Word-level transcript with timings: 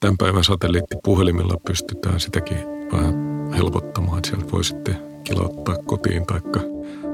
tämän 0.00 0.16
päivän 0.18 0.44
satelliittipuhelimilla 0.44 1.54
pystytään 1.66 2.20
sitäkin 2.20 2.58
vähän 2.92 3.14
helpottamaan, 3.56 4.18
että 4.18 4.30
sieltä 4.30 4.52
voi 4.52 4.64
sitten 4.64 4.96
kilauttaa 5.24 5.76
kotiin 5.86 6.26
taikka 6.26 6.60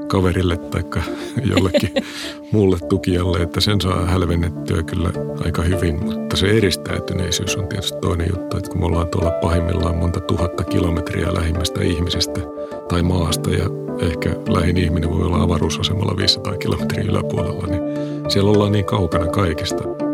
kaverille 0.07 0.57
tai 0.57 0.83
jollekin 1.51 1.91
muulle 2.51 2.77
tukijalle, 2.89 3.37
että 3.37 3.61
sen 3.61 3.81
saa 3.81 4.05
hälvennettyä 4.05 4.83
kyllä 4.83 5.09
aika 5.45 5.61
hyvin, 5.61 6.03
mutta 6.03 6.37
se 6.37 6.47
eristäytyneisyys 6.47 7.55
on 7.55 7.67
tietysti 7.67 7.97
toinen 8.01 8.27
juttu, 8.35 8.57
että 8.57 8.69
kun 8.69 8.79
me 8.79 8.85
ollaan 8.85 9.07
tuolla 9.07 9.31
pahimmillaan 9.31 9.97
monta 9.97 10.19
tuhatta 10.19 10.63
kilometriä 10.63 11.33
lähimmästä 11.33 11.83
ihmisestä 11.83 12.41
tai 12.89 13.03
maasta 13.03 13.49
ja 13.51 13.65
ehkä 13.99 14.29
lähin 14.49 14.77
ihminen 14.77 15.09
voi 15.09 15.25
olla 15.25 15.43
avaruusasemalla 15.43 16.17
500 16.17 16.57
kilometriä 16.57 17.03
yläpuolella, 17.03 17.67
niin 17.67 17.81
siellä 18.29 18.51
ollaan 18.51 18.71
niin 18.71 18.85
kaukana 18.85 19.27
kaikesta. 19.27 20.04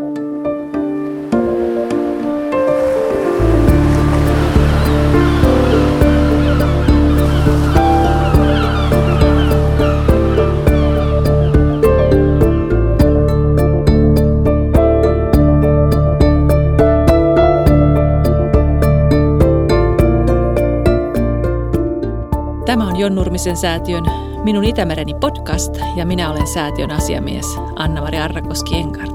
Jon 23.02 23.14
Nurmisen 23.14 23.56
säätiön 23.56 24.04
Minun 24.44 24.64
Itämereni 24.64 25.14
podcast 25.14 25.74
ja 25.96 26.06
minä 26.06 26.30
olen 26.30 26.46
säätiön 26.46 26.90
asiamies 26.90 27.46
Anna-Mari 27.76 28.18
Arrakoski 28.18 28.76
Enkart. 28.76 29.10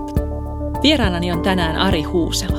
Vieraanani 0.83 1.31
on 1.31 1.41
tänään 1.41 1.75
Ari 1.75 2.01
Huusela. 2.01 2.57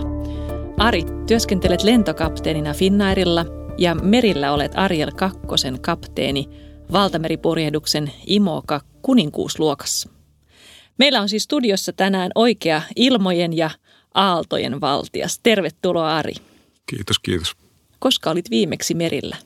Ari, 0.77 1.03
työskentelet 1.27 1.83
lentokapteenina 1.83 2.75
Finnairilla 2.75 3.45
ja 3.79 3.95
merillä 3.95 4.53
olet 4.53 4.73
Ariel 4.75 5.11
Kakkosen 5.17 5.81
kapteeni 5.81 6.49
valtameripurjehduksen 6.93 8.13
Imoka 8.27 8.81
kuninkuusluokassa. 9.03 10.09
Meillä 10.99 11.21
on 11.21 11.29
siis 11.29 11.43
studiossa 11.43 11.93
tänään 11.93 12.31
oikea 12.35 12.83
ilmojen 12.97 13.57
ja 13.57 13.71
aaltojen 14.15 14.81
valtias. 14.81 15.41
Tervetuloa 15.43 16.17
Ari. 16.17 16.35
Kiitos, 16.87 17.19
kiitos. 17.19 17.57
Koska 17.99 18.31
olit 18.31 18.51
viimeksi 18.51 18.95
merillä? 18.95 19.37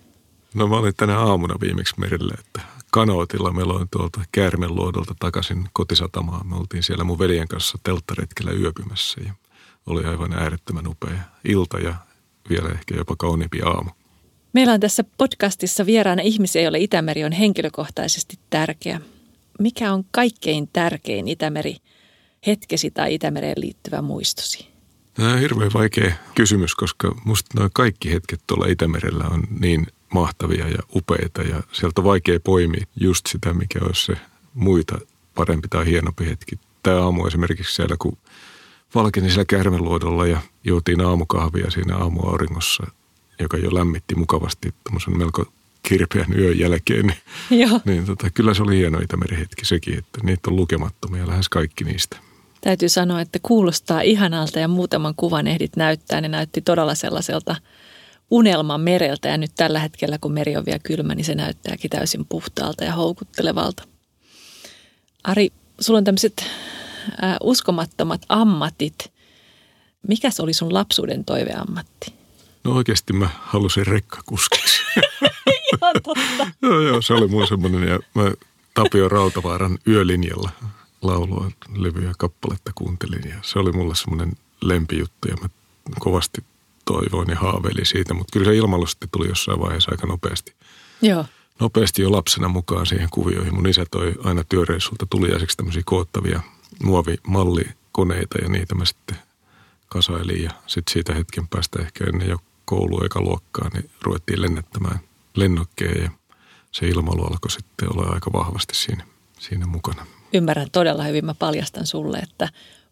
No 0.54 0.66
mä 0.66 0.76
olin 0.76 0.94
tänä 0.96 1.18
aamuna 1.18 1.54
viimeksi 1.60 1.94
merille, 1.98 2.34
että 2.38 2.60
kanootilla 2.90 3.52
me 3.52 3.62
olin 3.62 3.88
tuolta 3.90 4.20
Käärmenluodolta 4.32 5.14
takaisin 5.18 5.68
kotisatamaan. 5.72 6.46
Me 6.46 6.56
oltiin 6.56 6.82
siellä 6.82 7.04
mun 7.04 7.18
veljen 7.18 7.48
kanssa 7.48 7.78
telttaretkellä 7.82 8.52
yöpymässä 8.52 9.20
ja 9.24 9.32
oli 9.86 10.04
aivan 10.04 10.32
äärettömän 10.32 10.86
upea 10.86 11.18
ilta 11.44 11.78
ja 11.78 11.94
vielä 12.50 12.68
ehkä 12.68 12.96
jopa 12.96 13.16
kauniimpi 13.16 13.62
aamu. 13.62 13.90
Meillä 14.52 14.72
on 14.72 14.80
tässä 14.80 15.04
podcastissa 15.18 15.86
vieraana 15.86 16.22
ihmisiä, 16.22 16.62
joille 16.62 16.78
Itämeri 16.78 17.24
on 17.24 17.32
henkilökohtaisesti 17.32 18.38
tärkeä. 18.50 19.00
Mikä 19.58 19.92
on 19.92 20.04
kaikkein 20.10 20.68
tärkein 20.72 21.28
Itämeri 21.28 21.76
hetkesi 22.46 22.90
tai 22.90 23.14
Itämereen 23.14 23.60
liittyvä 23.60 24.02
muistosi? 24.02 24.68
Tämä 25.14 25.32
on 25.32 25.38
hirveän 25.38 25.72
vaikea 25.74 26.12
kysymys, 26.34 26.74
koska 26.74 27.14
musta 27.24 27.60
noin 27.60 27.70
kaikki 27.74 28.12
hetket 28.12 28.40
tuolla 28.46 28.66
Itämerellä 28.66 29.24
on 29.24 29.42
niin 29.60 29.86
mahtavia 30.12 30.68
ja 30.68 30.78
upeita 30.94 31.42
ja 31.42 31.62
sieltä 31.72 32.00
on 32.00 32.04
vaikea 32.04 32.40
poimia 32.40 32.86
just 33.00 33.26
sitä, 33.26 33.54
mikä 33.54 33.78
olisi 33.82 34.04
se 34.04 34.16
muita 34.54 34.98
parempi 35.34 35.68
tai 35.68 35.86
hienompi 35.86 36.26
hetki. 36.26 36.58
Tämä 36.82 37.02
aamu 37.02 37.26
esimerkiksi 37.26 37.74
siellä, 37.74 37.96
kun 37.98 38.18
valkeni 38.94 39.28
siellä 39.28 39.44
kärmenluodolla 39.44 40.26
ja 40.26 40.40
juotiin 40.64 41.00
aamukahvia 41.00 41.70
siinä 41.70 41.96
aamuauringossa, 41.96 42.86
joka 43.40 43.56
jo 43.56 43.74
lämmitti 43.74 44.14
mukavasti 44.14 44.74
tämmöisen 44.84 45.18
melko 45.18 45.44
kirpeän 45.82 46.38
yön 46.38 46.58
jälkeen, 46.58 47.06
niin, 47.06 47.60
Joo. 47.68 47.80
niin 47.84 48.06
tota, 48.06 48.30
kyllä 48.30 48.54
se 48.54 48.62
oli 48.62 48.76
hieno 48.76 48.98
Itämeri-hetki 48.98 49.64
sekin, 49.64 49.98
että 49.98 50.20
niitä 50.22 50.50
on 50.50 50.56
lukemattomia, 50.56 51.26
lähes 51.26 51.48
kaikki 51.48 51.84
niistä. 51.84 52.16
Täytyy 52.60 52.88
sanoa, 52.88 53.20
että 53.20 53.38
kuulostaa 53.42 54.00
ihanalta 54.00 54.58
ja 54.58 54.68
muutaman 54.68 55.14
kuvan 55.14 55.46
ehdit 55.46 55.76
näyttää. 55.76 56.20
Ne 56.20 56.28
näytti 56.28 56.60
todella 56.60 56.94
sellaiselta– 56.94 57.56
unelman 58.32 58.80
mereltä 58.80 59.28
ja 59.28 59.38
nyt 59.38 59.50
tällä 59.56 59.78
hetkellä, 59.78 60.18
kun 60.18 60.32
meri 60.32 60.56
on 60.56 60.64
vielä 60.66 60.78
kylmä, 60.78 61.14
niin 61.14 61.24
se 61.24 61.34
näyttääkin 61.34 61.90
täysin 61.90 62.26
puhtaalta 62.26 62.84
ja 62.84 62.92
houkuttelevalta. 62.92 63.82
Ari, 65.24 65.48
sulla 65.80 65.98
on 65.98 66.04
tämmöiset 66.04 66.44
äh, 67.24 67.36
uskomattomat 67.42 68.22
ammatit. 68.28 69.12
Mikäs 70.08 70.40
oli 70.40 70.52
sun 70.52 70.74
lapsuuden 70.74 71.24
toiveammatti? 71.24 72.14
No 72.64 72.72
oikeasti 72.72 73.12
mä 73.12 73.28
halusin 73.40 73.86
rekkakuskiksi. 73.86 74.82
Ihan 75.72 75.94
totta. 76.02 76.46
joo, 76.62 76.80
joo, 76.80 77.02
se 77.02 77.12
oli 77.12 77.26
mun 77.26 77.46
semmoinen 77.46 77.88
ja 77.88 77.98
mä 78.14 78.32
Tapio 78.74 79.08
Rautavaaran 79.08 79.78
yölinjalla 79.86 80.50
laulua, 81.02 81.50
levyä 81.76 82.12
kappaletta 82.18 82.72
kuuntelin 82.74 83.28
ja 83.28 83.36
se 83.42 83.58
oli 83.58 83.72
mulle 83.72 83.94
semmoinen 83.94 84.32
lempijuttu 84.62 85.28
ja 85.28 85.36
mä 85.42 85.48
kovasti 85.98 86.44
toivoin 86.92 87.30
ja 87.30 87.36
haaveili 87.36 87.84
siitä, 87.84 88.14
mutta 88.14 88.32
kyllä 88.32 88.44
se 88.44 88.56
ilmailu 88.56 88.86
sitten 88.86 89.08
tuli 89.12 89.28
jossain 89.28 89.60
vaiheessa 89.60 89.90
aika 89.90 90.06
nopeasti. 90.06 90.54
Joo. 91.02 91.24
Nopeasti 91.60 92.02
jo 92.02 92.12
lapsena 92.12 92.48
mukaan 92.48 92.86
siihen 92.86 93.08
kuvioihin. 93.10 93.54
Mun 93.54 93.68
isä 93.68 93.84
toi 93.90 94.14
aina 94.24 94.44
työreissulta 94.44 95.06
tuliaiseksi 95.10 95.56
tämmöisiä 95.56 95.82
koottavia 95.84 96.40
muovimallikoneita 96.82 98.38
ja 98.42 98.48
niitä 98.48 98.74
mä 98.74 98.84
sitten 98.84 99.16
kasailin 99.86 100.42
ja 100.42 100.50
sitten 100.66 100.92
siitä 100.92 101.14
hetken 101.14 101.48
päästä 101.48 101.82
ehkä 101.82 102.04
ennen 102.04 102.28
jo 102.28 102.38
koulu 102.64 103.04
eka 103.04 103.20
luokkaa, 103.20 103.68
niin 103.74 103.90
ruvettiin 104.02 104.42
lennättämään 104.42 105.00
lennokkeja 105.36 106.02
ja 106.02 106.10
se 106.72 106.88
ilmailu 106.88 107.22
alkoi 107.22 107.50
sitten 107.50 107.92
olla 107.92 108.12
aika 108.14 108.32
vahvasti 108.32 108.74
siinä, 108.74 109.04
siinä 109.38 109.66
mukana. 109.66 110.06
Ymmärrän 110.34 110.70
todella 110.72 111.04
hyvin. 111.04 111.24
Mä 111.24 111.34
paljastan 111.34 111.86
sulle, 111.86 112.18
että 112.18 112.48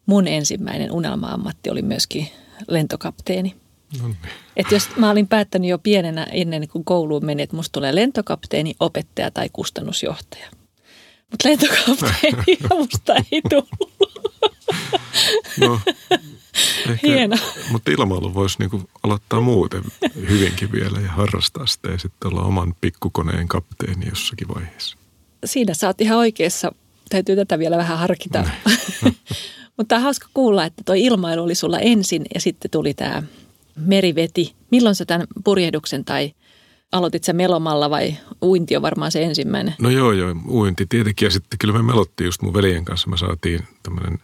mun 0.07 0.29
ensimmäinen 0.29 0.93
unelma-ammatti 0.93 1.71
oli 1.71 1.83
myöskin 1.83 2.29
lentokapteeni. 2.69 3.57
Niin. 4.03 4.17
Että 4.57 4.75
jos 4.75 4.89
mä 4.97 5.11
olin 5.11 5.29
päättänyt 5.29 5.71
jo 5.71 5.79
pienenä 5.79 6.27
ennen 6.33 6.69
kuin 6.69 6.85
kouluun 6.85 7.25
meni, 7.25 7.43
että 7.43 7.57
musta 7.57 7.73
tulee 7.73 7.95
lentokapteeni, 7.95 8.75
opettaja 8.81 9.31
tai 9.31 9.49
kustannusjohtaja. 9.53 10.49
Mutta 11.31 11.49
lentokapteeni 11.49 12.59
musta 12.79 13.15
ei 13.33 13.43
tullut. 13.51 14.11
No, 15.61 15.81
ehkä, 16.91 17.07
Hieno. 17.07 17.37
Mutta 17.71 17.91
ilmailu 17.91 18.35
voisi 18.35 18.59
niinku 18.59 18.83
aloittaa 19.03 19.41
muuten 19.41 19.83
hyvinkin 20.29 20.73
vielä 20.73 21.01
ja 21.01 21.09
harrastaa 21.09 21.67
sitä 21.67 21.89
ja 21.89 21.99
sitten 21.99 22.33
olla 22.33 22.43
oman 22.43 22.75
pikkukoneen 22.81 23.49
kapteeni 23.49 24.09
jossakin 24.09 24.49
vaiheessa. 24.49 24.97
Siinä 25.45 25.75
sä 25.75 25.87
oot 25.87 26.01
ihan 26.01 26.19
oikeassa. 26.19 26.73
Täytyy 27.09 27.37
tätä 27.37 27.59
vielä 27.59 27.77
vähän 27.77 27.99
harkita. 27.99 28.45
Mutta 29.77 29.97
on 29.97 30.03
hauska 30.03 30.29
kuulla, 30.35 30.65
että 30.65 30.83
tuo 30.85 30.95
ilmailu 30.99 31.43
oli 31.43 31.55
sulla 31.55 31.79
ensin 31.79 32.25
ja 32.35 32.41
sitten 32.41 32.71
tuli 32.71 32.95
tämä 32.95 33.23
meriveti. 33.77 34.55
Milloin 34.71 34.95
sä 34.95 35.05
tämän 35.05 35.27
purjehduksen 35.45 36.05
tai 36.05 36.35
aloitit 36.93 37.25
sä 37.25 37.33
melomalla 37.33 37.91
vai 37.91 38.17
uinti 38.43 38.77
on 38.77 38.83
varmaan 38.83 39.13
se 39.13 39.23
ensimmäinen? 39.23 39.75
No 39.79 39.91
joo, 39.91 40.13
joo, 40.13 40.35
uinti 40.49 40.87
tietenkin. 40.89 41.27
Ja 41.27 41.31
sitten 41.31 41.59
kyllä 41.59 41.75
me 41.75 41.83
melottiin 41.83 42.27
just 42.27 42.43
mun 42.43 42.55
veljen 42.55 42.85
kanssa. 42.85 43.11
Me 43.11 43.17
saatiin 43.17 43.61
tämmöinen 43.83 44.19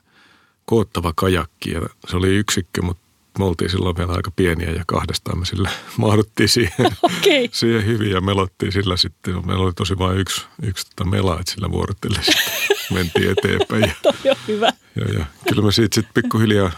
koottava 0.64 1.12
kajakki 1.16 1.70
ja 1.70 1.80
se 2.08 2.16
oli 2.16 2.36
yksikkö, 2.36 2.82
mutta 2.82 3.02
me 3.38 3.44
oltiin 3.44 3.70
silloin 3.70 3.96
vielä 3.96 4.12
aika 4.12 4.30
pieniä 4.30 4.70
ja 4.70 4.84
kahdestaan 4.86 5.38
me 5.38 5.46
sillä 5.46 5.70
mahduttiin 5.96 6.48
siihen, 6.48 6.86
okay. 7.02 7.48
siihen 7.52 7.86
hyvin 7.86 8.10
ja 8.10 8.20
melottiin 8.20 8.72
sillä 8.72 8.96
sitten. 8.96 9.46
Meillä 9.46 9.64
oli 9.64 9.72
tosi 9.72 9.98
vain 9.98 10.18
yksi, 10.18 10.46
yksi 10.62 10.86
tota 10.96 11.10
mela, 11.10 11.40
että 11.40 11.52
sillä 11.52 11.70
vuorotelle 11.70 12.18
sitten 12.22 12.54
mentiin 12.92 13.30
eteenpäin. 13.30 13.82
Ja, 13.82 13.94
Toi 14.02 14.30
on 14.30 14.36
hyvä. 14.48 14.72
Ja, 14.96 15.18
ja, 15.18 15.26
kyllä 15.48 15.62
me 15.62 15.72
siitä 15.72 15.94
sitten 15.94 16.22
pikkuhiljaa 16.22 16.70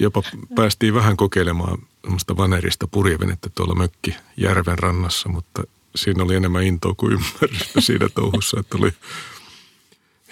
jopa 0.00 0.22
päästiin 0.54 0.94
vähän 0.94 1.16
kokeilemaan 1.16 1.78
semmoista 2.04 2.36
vanerista 2.36 2.86
purjevenettä 2.86 3.50
tuolla 3.54 3.74
mökki 3.74 4.16
järven 4.36 4.78
rannassa, 4.78 5.28
mutta 5.28 5.62
siinä 5.96 6.24
oli 6.24 6.34
enemmän 6.34 6.62
intoa 6.62 6.94
kuin 6.96 7.12
ymmärrystä 7.12 7.80
siinä 7.80 8.08
touhussa, 8.14 8.60
että 8.60 8.78
oli 8.78 8.90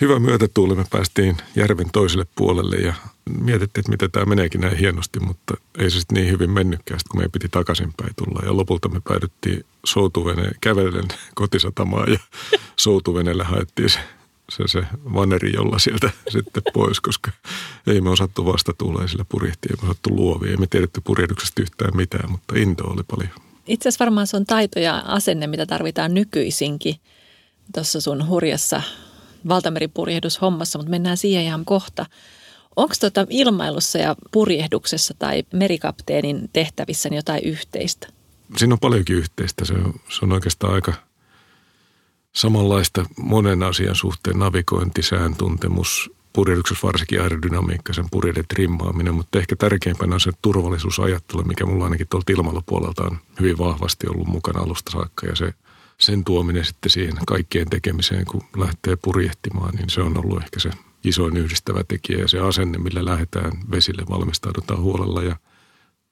hyvä 0.01 0.19
myötätuuli. 0.19 0.75
Me 0.75 0.85
päästiin 0.91 1.37
järven 1.57 1.91
toiselle 1.93 2.27
puolelle 2.35 2.77
ja 2.77 2.95
mietittiin, 3.41 3.83
että 3.83 3.91
miten 3.91 4.11
tämä 4.11 4.27
meneekin 4.27 4.61
näin 4.61 4.77
hienosti, 4.77 5.21
mutta 5.21 5.55
ei 5.79 5.91
se 5.91 5.99
sitten 5.99 6.15
niin 6.15 6.31
hyvin 6.31 6.51
mennytkään, 6.51 7.01
kun 7.11 7.19
meidän 7.19 7.33
piti 7.33 7.49
takaisinpäin 7.49 8.15
tulla. 8.17 8.41
Ja 8.45 8.57
lopulta 8.57 8.89
me 8.89 9.01
päädyttiin 9.01 9.65
soutuveneen 9.85 10.55
kävellen 10.61 11.09
kotisatamaan 11.35 12.13
ja 12.13 12.19
soutuveneelle 12.77 13.45
haettiin 13.45 13.91
se 13.91 13.99
se, 14.57 14.63
se 14.67 14.87
vaneri, 15.15 15.53
jolla 15.53 15.79
sieltä 15.79 16.11
sitten 16.33 16.63
pois, 16.73 17.01
koska 17.01 17.31
ei 17.87 18.01
me 18.01 18.11
osattu 18.11 18.47
vasta 18.47 18.73
tulee 18.79 19.09
sillä 19.09 19.25
purjehtia, 19.29 19.71
ei 19.71 19.83
me 19.83 19.91
osattu 19.91 20.17
luovia, 20.17 20.51
ei 20.51 20.57
me 20.57 20.67
tiedetty 20.67 21.01
purjehduksesta 21.05 21.63
yhtään 21.63 21.97
mitään, 21.97 22.31
mutta 22.31 22.55
into 22.57 22.85
oli 22.85 23.03
paljon. 23.03 23.33
Itse 23.67 23.89
asiassa 23.89 24.05
varmaan 24.05 24.27
se 24.27 24.37
on 24.37 24.47
taito 24.47 24.79
ja 24.79 25.03
asenne, 25.07 25.47
mitä 25.47 25.67
tarvitaan 25.67 26.15
nykyisinkin 26.15 26.97
tuossa 27.75 28.01
sun 28.01 28.29
hurjassa 28.29 28.83
valtameripurjehdushommassa, 29.49 30.79
mutta 30.79 30.91
mennään 30.91 31.17
siihen 31.17 31.45
ihan 31.45 31.65
kohta. 31.65 32.07
Onko 32.77 32.95
tota 33.01 33.27
ilmailussa 33.31 33.99
ja 33.99 34.17
purjehduksessa 34.33 35.15
tai 35.19 35.43
merikapteenin 35.53 36.51
tehtävissä 36.53 37.09
jotain 37.09 37.45
yhteistä? 37.45 38.09
Siinä 38.57 38.75
on 38.75 38.79
paljonkin 38.79 39.17
yhteistä. 39.17 39.65
Se 39.65 39.73
on, 39.73 39.95
se 40.09 40.19
on 40.23 40.33
oikeastaan 40.33 40.75
aika 40.75 40.93
samanlaista 42.33 43.05
monen 43.19 43.63
asian 43.63 43.95
suhteen 43.95 44.39
navigointi, 44.39 45.03
sääntuntemus, 45.03 46.11
purjehduksessa 46.33 46.87
varsinkin 46.87 47.23
aerodynamiikka, 47.23 47.93
sen 47.93 48.11
purjeiden 48.11 48.45
trimmaaminen, 48.49 49.15
mutta 49.15 49.39
ehkä 49.39 49.57
tärkeimpänä 49.57 50.15
on 50.15 50.21
se 50.21 50.31
turvallisuusajattelu, 50.43 51.45
mikä 51.45 51.67
mulla 51.67 51.85
ainakin 51.85 52.07
tuolta 52.11 52.33
ilmailupuolelta 52.33 53.05
on 53.05 53.19
hyvin 53.41 53.59
vahvasti 53.59 54.07
ollut 54.09 54.27
mukana 54.27 54.61
alusta 54.61 54.91
saakka. 54.91 55.27
Ja 55.27 55.37
se, 55.37 55.55
sen 55.99 56.25
tuominen 56.25 56.65
sitten 56.65 56.91
siihen 56.91 57.15
kaikkien 57.27 57.71
tekemiseen, 57.71 58.25
kun 58.25 58.43
lähtee 58.57 58.97
purjehtimaan, 58.97 59.75
niin 59.75 59.91
se 59.91 60.01
on 60.01 60.19
ollut 60.19 60.43
ehkä 60.43 60.61
se 60.61 60.71
isoin 61.05 61.37
yhdistävä 61.37 61.85
tekijä. 61.85 62.19
Ja 62.19 62.29
se 62.29 62.41
asenne, 62.41 62.79
millä 62.79 63.05
lähdetään 63.05 63.53
vesille, 63.71 64.03
valmistaudutaan 64.11 64.81
huolella 64.81 65.23
ja 65.23 65.37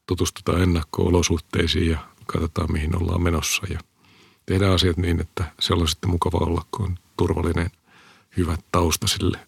tutustutaan 0.06 0.62
ennakko-olosuhteisiin 0.62 1.90
ja 1.90 1.98
katsotaan, 2.26 2.72
mihin 2.72 2.96
ollaan 2.96 3.22
menossa. 3.22 3.66
Ja 3.70 3.80
tehdään 4.50 4.72
asiat 4.72 4.96
niin, 4.96 5.20
että 5.20 5.44
se 5.60 5.74
on 5.74 5.88
sitten 5.88 6.10
mukava 6.10 6.38
olla, 6.38 6.64
kun 6.70 6.86
on 6.86 6.98
turvallinen, 7.16 7.70
hyvä 8.36 8.56
tausta 8.72 9.06
sille. 9.06 9.38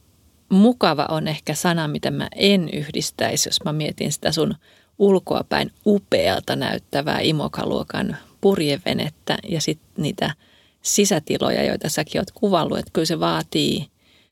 Mukava 0.49 1.07
on 1.11 1.29
ehkä 1.29 1.55
sana, 1.55 1.89
mitä 1.89 2.11
mä 2.11 2.29
en 2.37 2.69
yhdistäisi, 2.69 3.49
jos 3.49 3.65
mä 3.65 3.73
mietin 3.73 4.13
sitä 4.13 4.33
sun 4.33 4.55
ulkoapäin 4.99 5.73
upealta 5.87 6.57
näyttävää 6.57 7.21
imokaluokan 7.21 8.17
purjevenettä 8.41 9.39
ja 9.49 9.61
sitten 9.61 10.03
niitä 10.03 10.35
sisätiloja, 10.83 11.65
joita 11.65 11.89
säkin 11.89 12.21
oot 12.21 12.31
kuvallut, 12.31 12.79
että 12.79 12.91
kyllä 12.93 13.07
se 13.07 13.21
vaatii 13.21 13.87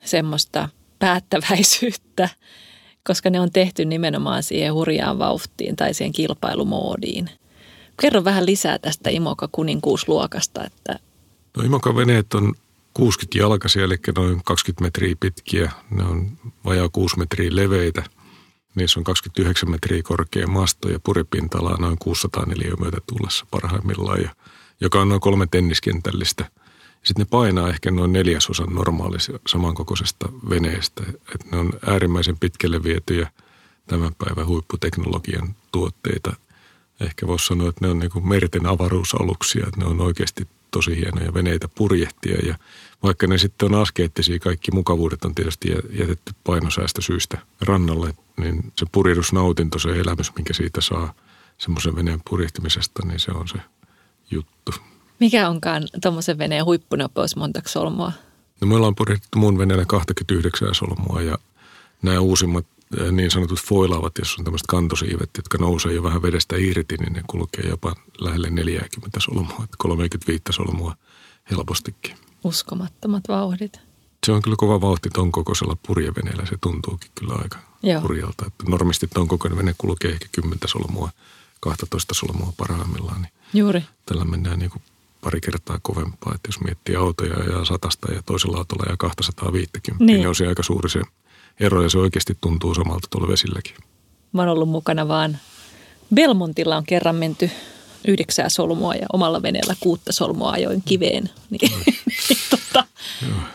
semmoista 0.04 0.68
päättäväisyyttä, 0.98 2.28
koska 3.04 3.30
ne 3.30 3.40
on 3.40 3.50
tehty 3.52 3.84
nimenomaan 3.84 4.42
siihen 4.42 4.74
hurjaan 4.74 5.18
vauhtiin 5.18 5.76
tai 5.76 5.94
siihen 5.94 6.12
kilpailumoodiin. 6.12 7.30
Kerro 8.00 8.24
vähän 8.24 8.46
lisää 8.46 8.78
tästä 8.78 9.10
Imoka 9.10 9.48
kuninkuusluokasta. 9.52 10.64
Että... 10.64 10.98
No 11.56 11.62
Imoka 11.62 11.96
veneet 11.96 12.34
on 12.34 12.54
60 12.94 13.38
jalkaisia, 13.38 13.84
eli 13.84 13.96
noin 14.16 14.40
20 14.44 14.82
metriä 14.82 15.16
pitkiä. 15.20 15.72
Ne 15.90 16.04
on 16.04 16.30
vajaa 16.64 16.88
6 16.88 17.18
metriä 17.18 17.50
leveitä. 17.52 18.02
Niissä 18.74 19.00
on 19.00 19.04
29 19.04 19.70
metriä 19.70 20.02
korkea 20.02 20.46
masto 20.46 20.88
ja 20.88 21.00
puripinta 21.04 21.58
noin 21.78 21.98
600 21.98 22.46
neliömyötä 22.46 22.98
tullessa 23.06 23.46
parhaimmillaan, 23.50 24.22
ja, 24.22 24.30
joka 24.80 25.00
on 25.00 25.08
noin 25.08 25.20
kolme 25.20 25.46
tenniskentällistä. 25.50 26.50
Sitten 27.02 27.24
ne 27.24 27.28
painaa 27.30 27.68
ehkä 27.68 27.90
noin 27.90 28.12
neljäsosan 28.12 28.74
normaalista 28.74 29.32
samankokoisesta 29.48 30.28
veneestä. 30.50 31.02
Et 31.34 31.52
ne 31.52 31.58
on 31.58 31.72
äärimmäisen 31.86 32.38
pitkälle 32.38 32.82
vietyjä 32.82 33.30
tämän 33.86 34.12
päivän 34.18 34.46
huipputeknologian 34.46 35.54
tuotteita– 35.72 36.36
ehkä 37.00 37.26
voisi 37.26 37.46
sanoa, 37.46 37.68
että 37.68 37.84
ne 37.86 37.90
on 37.90 37.98
niin 37.98 38.10
kuin 38.10 38.28
merten 38.28 38.66
avaruusaluksia, 38.66 39.66
että 39.66 39.80
ne 39.80 39.86
on 39.86 40.00
oikeasti 40.00 40.48
tosi 40.70 40.96
hienoja 40.96 41.34
veneitä 41.34 41.68
purjehtia 41.68 42.38
ja 42.46 42.58
vaikka 43.02 43.26
ne 43.26 43.38
sitten 43.38 43.74
on 43.74 43.80
askeettisia, 43.80 44.38
kaikki 44.38 44.70
mukavuudet 44.70 45.24
on 45.24 45.34
tietysti 45.34 45.68
jätetty 45.90 46.32
painosäästä 46.44 47.00
syystä 47.00 47.38
rannalle, 47.60 48.14
niin 48.36 48.72
se 48.78 48.86
purjehdusnautinto, 48.92 49.78
se 49.78 49.88
elämys, 49.88 50.34
minkä 50.36 50.52
siitä 50.52 50.80
saa 50.80 51.14
semmoisen 51.58 51.96
veneen 51.96 52.20
purjehtimisesta, 52.30 53.06
niin 53.06 53.20
se 53.20 53.30
on 53.32 53.48
se 53.48 53.58
juttu. 54.30 54.72
Mikä 55.20 55.48
onkaan 55.48 55.82
tuommoisen 56.02 56.38
veneen 56.38 56.64
huippunopeus 56.64 57.36
montaksi 57.36 57.72
solmua? 57.72 58.12
No 58.60 58.66
me 58.66 58.76
ollaan 58.76 58.94
purjehdittu 58.94 59.38
mun 59.38 59.58
veneellä 59.58 59.84
29 59.84 60.74
solmua 60.74 61.22
ja 61.22 61.38
nämä 62.02 62.20
uusimmat 62.20 62.66
niin 63.12 63.30
sanotut 63.30 63.60
foilaavat, 63.60 64.18
jos 64.18 64.36
on 64.38 64.44
tämmöiset 64.44 64.66
kantosiivet, 64.66 65.30
jotka 65.36 65.58
nousee 65.58 65.92
jo 65.92 66.02
vähän 66.02 66.22
vedestä 66.22 66.56
irti, 66.58 66.96
niin 66.96 67.12
ne 67.12 67.22
kulkee 67.26 67.68
jopa 67.68 67.94
lähelle 68.20 68.50
40 68.50 69.20
solmua, 69.20 69.66
35 69.78 70.42
solmua 70.50 70.94
helpostikin. 71.50 72.16
Uskomattomat 72.44 73.24
vauhdit. 73.28 73.80
Se 74.26 74.32
on 74.32 74.42
kyllä 74.42 74.56
kova 74.56 74.80
vauhti 74.80 75.10
ton 75.10 75.32
kokoisella 75.32 75.76
purjeveneellä, 75.86 76.46
se 76.46 76.56
tuntuukin 76.60 77.10
kyllä 77.14 77.34
aika 77.34 77.58
Joo. 77.82 78.00
hurjalta. 78.00 78.46
Että 78.46 78.64
normisti 78.68 79.06
ton 79.06 79.28
kokoinen 79.28 79.58
vene 79.58 79.74
kulkee 79.78 80.10
ehkä 80.10 80.26
10 80.32 80.58
solmua, 80.66 81.10
12 81.60 82.14
solmua 82.14 82.52
parhaimmillaan. 82.56 83.22
Niin 83.22 83.32
Juuri. 83.54 83.82
Tällä 84.06 84.24
mennään 84.24 84.58
niin 84.58 84.70
kuin 84.70 84.82
pari 85.20 85.40
kertaa 85.40 85.78
kovempaa. 85.82 86.34
Että 86.34 86.48
jos 86.48 86.60
miettii 86.60 86.96
autoja 86.96 87.44
ja 87.44 87.64
satasta 87.64 88.12
ja 88.12 88.22
toisella 88.22 88.58
autolla 88.58 88.90
ja 88.90 88.96
250, 88.96 90.04
niin, 90.04 90.16
niin 90.16 90.28
on 90.28 90.34
se 90.34 90.46
aika 90.46 90.62
suuri 90.62 90.90
se 90.90 91.02
ero 91.60 91.82
ja 91.82 91.90
se 91.90 91.98
oikeasti 91.98 92.36
tuntuu 92.40 92.74
samalta 92.74 93.08
tuolla 93.10 93.28
vesilläkin. 93.28 93.74
Mä 94.32 94.42
oon 94.42 94.48
ollut 94.48 94.68
mukana 94.68 95.08
vaan 95.08 95.38
Belmontilla 96.14 96.76
on 96.76 96.84
kerran 96.84 97.16
menty 97.16 97.50
yhdeksää 98.08 98.48
solmua 98.48 98.94
ja 98.94 99.06
omalla 99.12 99.42
veneellä 99.42 99.74
kuutta 99.80 100.12
solmua 100.12 100.50
ajoin 100.50 100.82
kiveen. 100.84 101.30
Niin, 101.50 101.70
niin, 102.28 102.38
tota, 102.50 102.84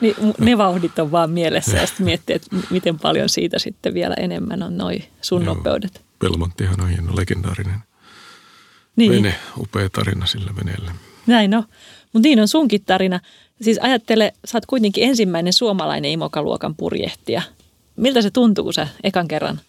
niin 0.01 0.15
ne 0.39 0.57
vauhdit 0.57 0.99
on 0.99 1.11
vaan 1.11 1.29
mielessä 1.29 1.77
ja 1.77 1.87
sitten 1.87 2.05
miettii, 2.05 2.35
että 2.35 2.55
miten 2.69 2.99
paljon 2.99 3.29
siitä 3.29 3.59
sitten 3.59 3.93
vielä 3.93 4.13
enemmän 4.13 4.63
on 4.63 4.77
noin 4.77 5.03
sun 5.21 5.45
Joo. 5.45 5.53
nopeudet. 5.53 6.01
Belmonttihan 6.19 6.81
on 6.81 6.89
hieno 6.89 7.15
legendaarinen 7.15 7.79
niin. 8.95 9.11
vene, 9.11 9.35
upea 9.57 9.89
tarina 9.89 10.25
sillä 10.25 10.51
veneellä. 10.55 10.91
Näin 11.27 11.51
no, 11.51 11.63
mutta 12.13 12.27
niin 12.27 12.39
on 12.39 12.47
sunkin 12.47 12.85
tarina. 12.85 13.19
Siis 13.61 13.77
ajattele, 13.81 14.33
sä 14.45 14.57
oot 14.57 14.65
kuitenkin 14.65 15.03
ensimmäinen 15.03 15.53
suomalainen 15.53 16.11
imokaluokan 16.11 16.75
purjehtija– 16.75 17.41
Miltä 17.95 18.21
se 18.21 18.31
tuntuu, 18.31 18.63
kun 18.63 18.73
sä 18.73 18.87
ekan 19.03 19.27
kerran 19.27 19.61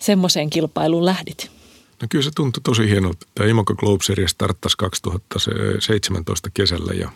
semmoiseen 0.00 0.50
kilpailuun 0.50 1.04
lähdit? 1.04 1.50
No 2.02 2.08
kyllä 2.10 2.24
se 2.24 2.30
tuntui 2.34 2.60
tosi 2.62 2.88
hienolta. 2.88 3.26
Tämä 3.34 3.50
Imoca 3.50 3.74
Globe 3.74 4.04
Series 4.04 4.30
starttasi 4.30 4.76
2017 4.76 6.50
kesällä 6.54 6.92
ja 6.92 7.10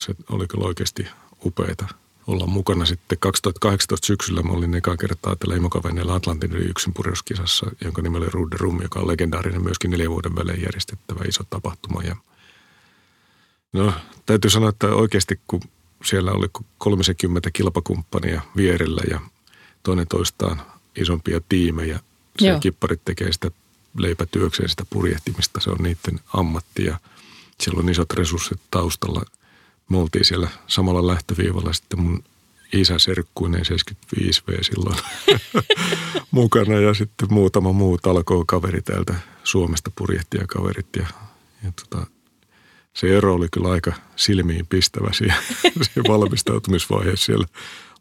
se 0.00 0.14
oli 0.30 0.46
kyllä 0.46 0.64
oikeasti 0.64 1.06
upeita 1.44 1.86
olla 2.26 2.46
mukana. 2.46 2.86
Sitten 2.86 3.18
2018 3.18 4.06
syksyllä 4.06 4.42
mä 4.42 4.52
olin 4.52 4.74
ekaa 4.74 4.96
kertaa 4.96 5.36
tällä 5.36 5.56
Imoca-veneellä 5.56 6.14
Atlantin 6.14 6.52
yli 6.52 6.64
yksin 6.64 6.94
purjeuskisassa, 6.94 7.66
jonka 7.84 8.02
nimi 8.02 8.18
oli 8.18 8.28
Rude 8.28 8.56
Rum, 8.58 8.82
joka 8.82 9.00
on 9.00 9.08
legendaarinen 9.08 9.62
myöskin 9.62 9.90
neljän 9.90 10.10
vuoden 10.10 10.36
välein 10.36 10.62
järjestettävä 10.62 11.24
iso 11.28 11.44
tapahtuma. 11.50 12.02
Ja 12.02 12.16
no, 13.72 13.92
täytyy 14.26 14.50
sanoa, 14.50 14.68
että 14.68 14.86
oikeasti 14.86 15.40
kun 15.46 15.60
siellä 16.04 16.32
oli 16.32 16.46
30 16.78 17.50
kilpakumppania 17.52 18.42
vierellä 18.56 19.02
ja 19.10 19.20
toinen 19.82 20.06
toistaan 20.08 20.62
isompia 20.96 21.40
tiimejä. 21.48 22.00
Se 22.38 22.48
Joo. 22.48 22.60
kipparit 22.60 23.04
tekee 23.04 23.32
sitä 23.32 23.50
leipätyökseen 23.98 24.68
sitä 24.68 24.84
purjehtimista, 24.90 25.60
se 25.60 25.70
on 25.70 25.78
niiden 25.78 26.20
ammatti 26.34 26.84
ja 26.84 27.00
siellä 27.60 27.80
on 27.80 27.88
isot 27.88 28.12
resurssit 28.12 28.60
taustalla. 28.70 29.22
Me 29.88 29.98
oltiin 29.98 30.24
siellä 30.24 30.48
samalla 30.66 31.06
lähtöviivalla 31.06 31.72
sitten 31.72 32.00
mun 32.00 32.24
isä 32.72 32.98
serkkuinen 32.98 33.60
75V 33.60 34.62
silloin 34.62 34.96
mukana 36.30 36.74
ja 36.74 36.94
sitten 36.94 37.28
muutama 37.30 37.72
muu 37.72 37.98
talkoo 37.98 38.44
kaveri 38.46 38.82
täältä 38.82 39.14
Suomesta 39.44 39.90
purjehtijakaverit 39.96 40.86
ja, 40.96 41.06
ja 41.64 41.72
tota, 41.72 42.06
se 42.94 43.16
ero 43.16 43.34
oli 43.34 43.48
kyllä 43.52 43.70
aika 43.70 43.92
silmiin 44.16 44.66
pistävä 44.66 45.12
siinä, 45.12 45.34
siinä 45.82 46.08
valmistautumisvaiheessa 46.08 47.26
siellä 47.26 47.46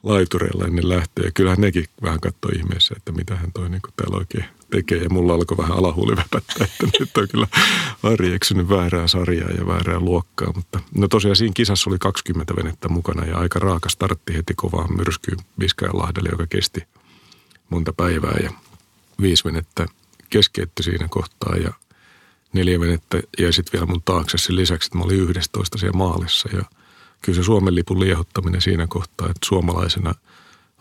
laitureilla 0.03 0.65
ennen 0.65 0.89
lähtöä. 0.89 1.25
Ja 1.25 1.31
kyllähän 1.31 1.61
nekin 1.61 1.85
vähän 2.01 2.19
katsoi 2.19 2.55
ihmeessä, 2.55 2.93
että 2.97 3.11
mitä 3.11 3.35
hän 3.35 3.51
toi 3.51 3.69
niin 3.69 3.81
täällä 3.95 4.17
oikein 4.17 4.45
tekee. 4.69 4.97
Ja 4.97 5.09
mulla 5.09 5.33
alkoi 5.33 5.57
vähän 5.57 5.77
alahuuli 5.77 6.15
väpättää, 6.15 6.65
että 6.65 6.99
nyt 6.99 7.17
on 7.17 7.27
kyllä 7.27 7.47
Ari 8.03 8.33
eksynyt 8.33 8.69
väärää 8.69 9.07
sarjaa 9.07 9.49
ja 9.49 9.67
väärää 9.67 9.99
luokkaa. 9.99 10.53
Mutta 10.55 10.79
no 10.95 11.07
tosiaan 11.07 11.35
siinä 11.35 11.53
kisassa 11.55 11.89
oli 11.89 11.97
20 11.99 12.55
venettä 12.55 12.89
mukana 12.89 13.25
ja 13.25 13.37
aika 13.37 13.59
raaka 13.59 13.89
startti 13.89 14.33
heti 14.33 14.53
kovaan 14.53 14.95
myrskyyn 14.95 15.39
Viskajanlahdelle, 15.59 16.29
joka 16.29 16.47
kesti 16.47 16.83
monta 17.69 17.93
päivää 17.93 18.37
ja 18.43 18.51
viisi 19.21 19.45
venettä 19.45 19.85
keskeytti 20.29 20.83
siinä 20.83 21.07
kohtaa 21.07 21.55
ja– 21.55 21.73
neljä 22.53 22.79
venettä 22.79 23.21
jäi 23.39 23.53
sitten 23.53 23.73
vielä 23.73 23.91
mun 23.91 24.01
taakse 24.05 24.37
sen 24.37 24.55
lisäksi, 24.55 24.87
että 24.87 24.97
mä 24.97 25.03
olin 25.03 25.29
11 25.29 25.77
siellä 25.77 25.97
maalissa. 25.97 26.49
Ja 26.53 26.63
kyllä 27.21 27.35
se 27.35 27.43
Suomen 27.43 27.75
lipun 27.75 27.99
liehuttaminen 27.99 28.61
siinä 28.61 28.87
kohtaa, 28.87 29.27
että 29.27 29.45
suomalaisena 29.45 30.15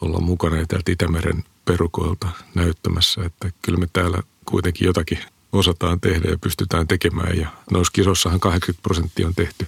ollaan 0.01 0.23
mukana 0.23 0.57
ja 0.57 0.67
täältä 0.67 0.93
Itämeren 0.93 1.45
perukoilta 1.65 2.29
näyttämässä, 2.55 3.25
että 3.25 3.51
kyllä 3.63 3.79
me 3.79 3.87
täällä 3.93 4.23
kuitenkin 4.45 4.87
jotakin 4.87 5.19
osataan 5.53 6.01
tehdä 6.01 6.31
ja 6.31 6.39
pystytään 6.39 6.89
tekemään. 6.89 7.39
Ja 7.39 7.49
noissa 7.73 7.93
kisossahan 7.93 8.41
80 8.41 8.83
prosenttia 8.83 9.27
on 9.27 9.35
tehty 9.35 9.67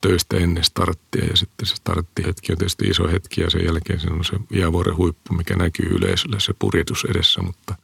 töistä 0.00 0.36
ennen 0.36 0.64
starttia 0.64 1.24
ja 1.24 1.36
sitten 1.36 1.66
se 1.66 1.74
starttihetki 1.74 2.52
on 2.52 2.58
tietysti 2.58 2.84
iso 2.84 3.08
hetki 3.08 3.40
ja 3.40 3.50
sen 3.50 3.64
jälkeen 3.64 4.00
se 4.00 4.10
on 4.10 4.24
se 4.24 4.36
jäävuoren 4.50 4.96
huippu, 4.96 5.34
mikä 5.34 5.56
näkyy 5.56 5.86
yleisölle, 5.86 6.40
se 6.40 6.54
purjetus 6.58 7.04
edessä, 7.04 7.42
mutta 7.42 7.74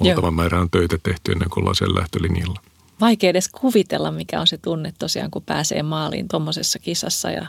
valtavan 0.00 0.34
määrä 0.34 0.60
on 0.60 0.70
töitä 0.70 0.98
tehty 1.02 1.32
ennen 1.32 1.50
kuin 1.50 1.62
ollaan 1.62 1.76
sen 1.76 1.94
lähtölinjalla 1.94 2.60
vaikea 3.02 3.30
edes 3.30 3.48
kuvitella, 3.48 4.10
mikä 4.10 4.40
on 4.40 4.46
se 4.46 4.58
tunne 4.58 4.92
tosiaan, 4.98 5.30
kun 5.30 5.42
pääsee 5.42 5.82
maaliin 5.82 6.28
tuommoisessa 6.28 6.78
kisassa 6.78 7.30
ja 7.30 7.46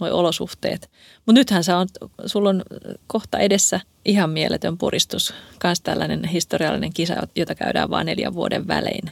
nuo 0.00 0.10
olosuhteet. 0.12 0.90
Mutta 1.16 1.40
nythän 1.40 1.64
sä 1.64 1.78
on, 1.78 1.88
sulla 2.26 2.48
on 2.48 2.62
kohta 3.06 3.38
edessä 3.38 3.80
ihan 4.04 4.30
mieletön 4.30 4.78
puristus. 4.78 5.34
Kans 5.58 5.80
tällainen 5.80 6.24
historiallinen 6.24 6.92
kisa, 6.92 7.14
jota 7.36 7.54
käydään 7.54 7.90
vain 7.90 8.06
neljän 8.06 8.34
vuoden 8.34 8.68
välein. 8.68 9.10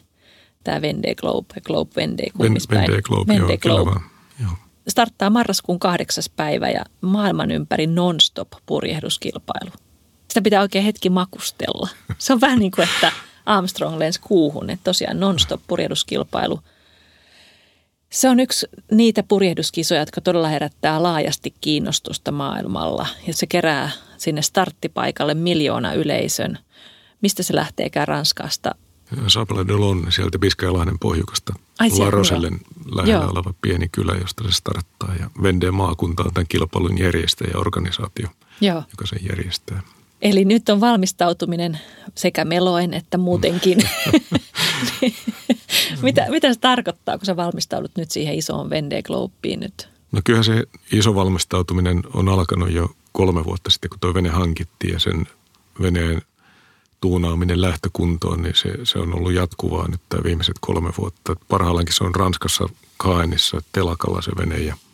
Tämä 0.64 0.78
Vendée 0.78 1.14
Globe, 1.16 1.60
Globe 1.60 1.90
Vendée, 1.96 2.30
kummispäin. 2.36 2.90
Vendée 2.90 3.02
Globe, 3.02 3.32
Vendée 3.32 3.58
joo, 3.64 3.84
Globe. 3.84 4.00
Joo. 4.40 4.52
Starttaa 4.88 5.30
marraskuun 5.30 5.78
kahdeksas 5.78 6.28
päivä 6.28 6.68
ja 6.70 6.84
maailman 7.00 7.50
ympäri 7.50 7.86
non-stop 7.86 8.48
purjehduskilpailu. 8.66 9.70
Sitä 10.28 10.42
pitää 10.42 10.60
oikein 10.60 10.84
hetki 10.84 11.10
makustella. 11.10 11.88
Se 12.18 12.32
on 12.32 12.40
vähän 12.40 12.58
niin 12.58 12.70
kuin, 12.70 12.88
että 12.94 13.12
Armstrong 13.46 13.98
lensi 13.98 14.20
kuuhun, 14.20 14.70
että 14.70 14.84
tosiaan 14.84 15.20
non-stop 15.20 15.60
purjehduskilpailu– 15.66 16.60
se 18.10 18.28
on 18.28 18.40
yksi 18.40 18.66
niitä 18.90 19.22
purjehduskisoja, 19.22 20.00
jotka 20.00 20.20
todella 20.20 20.48
herättää 20.48 21.02
laajasti 21.02 21.54
kiinnostusta 21.60 22.32
maailmalla. 22.32 23.06
Ja 23.26 23.34
se 23.34 23.46
kerää 23.46 23.90
sinne 24.16 24.42
starttipaikalle 24.42 25.34
miljoona 25.34 25.92
yleisön. 25.92 26.58
Mistä 27.22 27.42
se 27.42 27.54
lähteekään 27.54 28.08
Ranskasta? 28.08 28.74
Sapele 29.26 29.68
de 29.68 29.72
Lon, 29.72 30.06
sieltä 30.08 30.38
Piskajalahden 30.38 30.98
pohjukasta. 30.98 31.52
Ai, 31.78 31.90
La 31.98 32.10
Rosellen 32.10 32.60
lähellä 32.94 33.12
Joo. 33.12 33.30
oleva 33.30 33.54
pieni 33.62 33.88
kylä, 33.88 34.14
josta 34.14 34.44
se 34.44 34.52
starttaa. 34.52 35.14
Ja 35.20 35.30
Vendee 35.42 35.70
maakunta 35.70 36.22
on 36.22 36.34
tämän 36.34 36.46
kilpailun 36.48 36.98
järjestäjä 36.98 37.50
ja 37.54 37.58
organisaatio, 37.58 38.28
Joo. 38.60 38.82
joka 38.90 39.06
sen 39.06 39.18
järjestää. 39.28 39.82
Eli 40.22 40.44
nyt 40.44 40.68
on 40.68 40.80
valmistautuminen 40.80 41.78
sekä 42.14 42.44
meloen 42.44 42.94
että 42.94 43.18
muutenkin. 43.18 43.78
mitä, 46.02 46.26
mitä 46.28 46.54
se 46.54 46.60
tarkoittaa, 46.60 47.18
kun 47.18 47.26
sä 47.26 47.36
valmistaudut 47.36 47.90
nyt 47.96 48.10
siihen 48.10 48.34
isoon 48.34 48.70
Vendée 48.70 49.02
Globeen 49.02 49.60
nyt? 49.60 49.88
No 50.12 50.20
kyllähän 50.24 50.44
se 50.44 50.64
iso 50.92 51.14
valmistautuminen 51.14 52.02
on 52.14 52.28
alkanut 52.28 52.72
jo 52.72 52.90
kolme 53.12 53.44
vuotta 53.44 53.70
sitten, 53.70 53.90
kun 53.90 54.00
tuo 54.00 54.14
vene 54.14 54.28
hankittiin 54.28 54.92
ja 54.92 54.98
sen 54.98 55.26
veneen 55.82 56.22
tuunaaminen 57.00 57.60
lähtökuntoon, 57.60 58.42
niin 58.42 58.54
se, 58.54 58.72
se 58.84 58.98
on 58.98 59.14
ollut 59.14 59.32
jatkuvaa 59.32 59.88
nyt 59.88 60.00
tämä 60.08 60.24
viimeiset 60.24 60.56
kolme 60.60 60.92
vuotta. 60.98 61.36
Parhaillaankin 61.48 61.94
se 61.94 62.04
on 62.04 62.14
Ranskassa 62.14 62.68
Kaenissa 62.96 63.62
telakalla 63.72 64.22
se 64.22 64.30
vene 64.38 64.58
ja– 64.58 64.76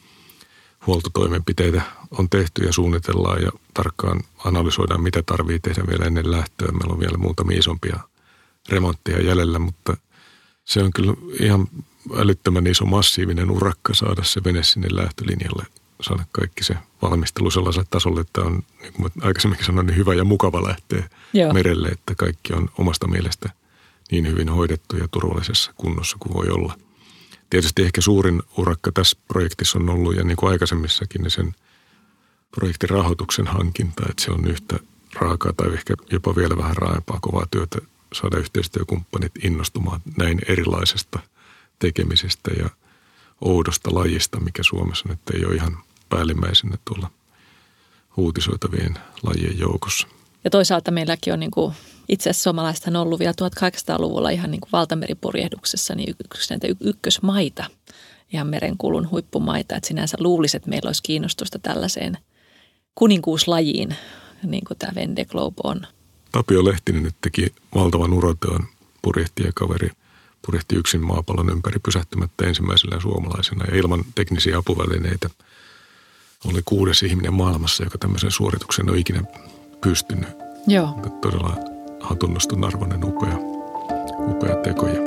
huoltotoimenpiteitä 0.87 1.83
on 2.11 2.31
tehty 2.31 2.65
ja 2.65 2.73
suunnitellaan 2.73 3.43
ja 3.43 3.51
tarkkaan 3.75 4.21
analysoidaan, 4.45 5.03
mitä 5.03 5.23
tarvii 5.27 5.59
tehdä 5.61 5.83
vielä 5.89 6.05
ennen 6.05 6.31
lähtöä. 6.31 6.73
Meillä 6.73 6.93
on 6.93 7.01
vielä 7.01 7.19
muutamia 7.19 7.59
isompia 7.59 8.01
remontteja 8.69 9.23
jäljellä, 9.23 9.59
mutta 9.59 9.97
se 10.65 10.83
on 10.83 10.93
kyllä 10.93 11.15
ihan 11.41 11.69
älyttömän 12.17 12.67
iso 12.67 12.85
massiivinen 12.85 13.51
urakka 13.51 13.95
saada 13.95 14.25
se 14.25 14.45
vene 14.45 14.63
sinne 14.63 14.89
lähtölinjalle, 14.91 15.67
saada 16.01 16.25
kaikki 16.33 16.65
se 16.65 16.77
valmistelu 17.03 17.51
sellaiselle 17.51 17.87
tasolle, 17.91 18.21
että 18.21 18.41
on, 18.41 18.63
niin 18.83 18.93
kuin 18.93 19.13
aikaisemminkin 19.23 19.67
sanoin, 19.67 19.87
niin 19.87 19.97
hyvä 19.97 20.15
ja 20.15 20.25
mukava 20.25 20.63
lähteä 20.69 21.09
Joo. 21.33 21.53
merelle, 21.53 21.89
että 21.89 22.15
kaikki 22.15 22.53
on 22.53 22.69
omasta 22.79 23.09
mielestä 23.09 23.51
niin 24.11 24.29
hyvin 24.29 24.49
hoidettu 24.49 24.97
ja 24.97 25.09
turvallisessa 25.09 25.73
kunnossa 25.77 26.17
kuin 26.21 26.35
voi 26.35 26.49
olla– 26.49 26.75
Tietysti 27.51 27.83
ehkä 27.83 28.01
suurin 28.01 28.43
urakka 28.57 28.93
tässä 28.93 29.19
projektissa 29.29 29.79
on 29.79 29.91
ollut, 29.91 30.17
ja 30.17 30.25
niin 30.25 30.37
kuin 30.37 30.51
aikaisemmissakin, 30.51 31.23
niin 31.23 31.31
sen 31.31 31.55
projektin 32.51 32.91
rahoituksen 32.91 33.47
hankinta, 33.47 34.03
että 34.11 34.25
se 34.25 34.31
on 34.31 34.49
yhtä 34.49 34.79
raakaa 35.15 35.53
tai 35.53 35.73
ehkä 35.73 35.95
jopa 36.11 36.37
vielä 36.37 36.57
vähän 36.57 36.77
raaempaa 36.77 37.19
kovaa 37.21 37.47
työtä 37.51 37.79
saada 38.13 38.39
yhteistyökumppanit 38.39 39.33
innostumaan 39.45 40.01
näin 40.17 40.39
erilaisesta 40.49 41.19
tekemisestä 41.79 42.51
ja 42.59 42.71
oudosta 43.41 43.95
lajista, 43.95 44.41
mikä 44.41 44.63
Suomessa 44.63 45.09
nyt 45.09 45.21
ei 45.35 45.45
ole 45.45 45.55
ihan 45.55 45.79
päällimmäisenä 46.09 46.79
tuolla 46.85 47.11
uutisoitavien 48.17 48.99
lajien 49.23 49.59
joukossa. 49.59 50.09
Ja 50.47 50.51
toisaalta 50.51 50.91
meilläkin 50.91 51.33
on 51.33 51.41
niin 51.41 51.51
kuin 51.51 51.75
itse 52.09 52.31
asiassa 52.31 52.43
suomalaista 52.43 52.91
on 52.91 52.97
ollut 52.97 53.19
vielä 53.19 53.33
1800-luvulla 53.43 54.31
ihan 54.31 54.51
niin 54.51 54.61
kuin 54.61 54.73
valtameripurjehduksessa 54.73 55.95
niin 55.95 56.15
yksi 56.25 56.55
näitä 56.55 56.67
ykkösmaita, 56.81 57.65
ihan 58.33 58.47
merenkulun 58.47 59.11
huippumaita. 59.11 59.77
Että 59.77 59.89
sinänsä 59.89 60.17
luulisi, 60.21 60.57
että 60.57 60.71
meillä 60.71 60.89
olisi 60.89 61.03
kiinnostusta 61.03 61.59
tällaiseen 61.59 62.19
kuninkuuslajiin, 62.95 63.97
niin 64.43 64.65
kuin 64.65 64.79
tämä 64.79 64.93
Vende 64.95 65.25
Globe 65.25 65.61
on. 65.65 65.87
Tapio 66.33 66.65
Lehtinen 66.65 67.03
nyt 67.03 67.17
teki 67.21 67.55
valtavan 67.75 68.13
uroteon 68.13 68.65
purjehtijekaveri. 69.03 69.91
Purjehti 70.47 70.77
yksin 70.77 71.07
maapallon 71.07 71.51
ympäri 71.51 71.79
pysähtymättä 71.79 72.47
ensimmäisenä 72.47 73.01
suomalaisena 73.01 73.65
ja 73.65 73.77
ilman 73.77 74.05
teknisiä 74.15 74.59
apuvälineitä. 74.59 75.31
Oli 76.45 76.63
kuudes 76.65 77.03
ihminen 77.03 77.35
maailmassa, 77.35 77.85
joka 77.85 77.99
tämmöisen 77.99 78.31
suorituksen 78.31 78.91
on 78.91 78.99
ikinä 78.99 79.23
pystynyt. 79.81 80.29
Joo. 80.67 80.89
Todella 81.21 81.57
hatunnostun 82.01 82.65
arvoinen 82.65 83.05
upea, 83.05 83.37
upea 84.29 84.57
tekoja. 84.57 85.01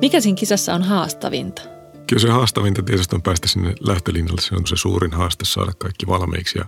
Mikä 0.00 0.20
siinä 0.20 0.36
kisassa 0.36 0.74
on 0.74 0.82
haastavinta? 0.82 1.62
Kyllä 2.06 2.20
se 2.20 2.28
haastavinta 2.28 2.82
tietysti 2.82 3.16
on 3.16 3.22
päästä 3.22 3.48
sinne 3.48 3.74
lähtölinjalle. 3.80 4.40
Se 4.40 4.54
on 4.54 4.66
se 4.66 4.76
suurin 4.76 5.12
haaste 5.12 5.44
saada 5.44 5.72
kaikki 5.78 6.06
valmiiksi 6.06 6.58
ja 6.58 6.64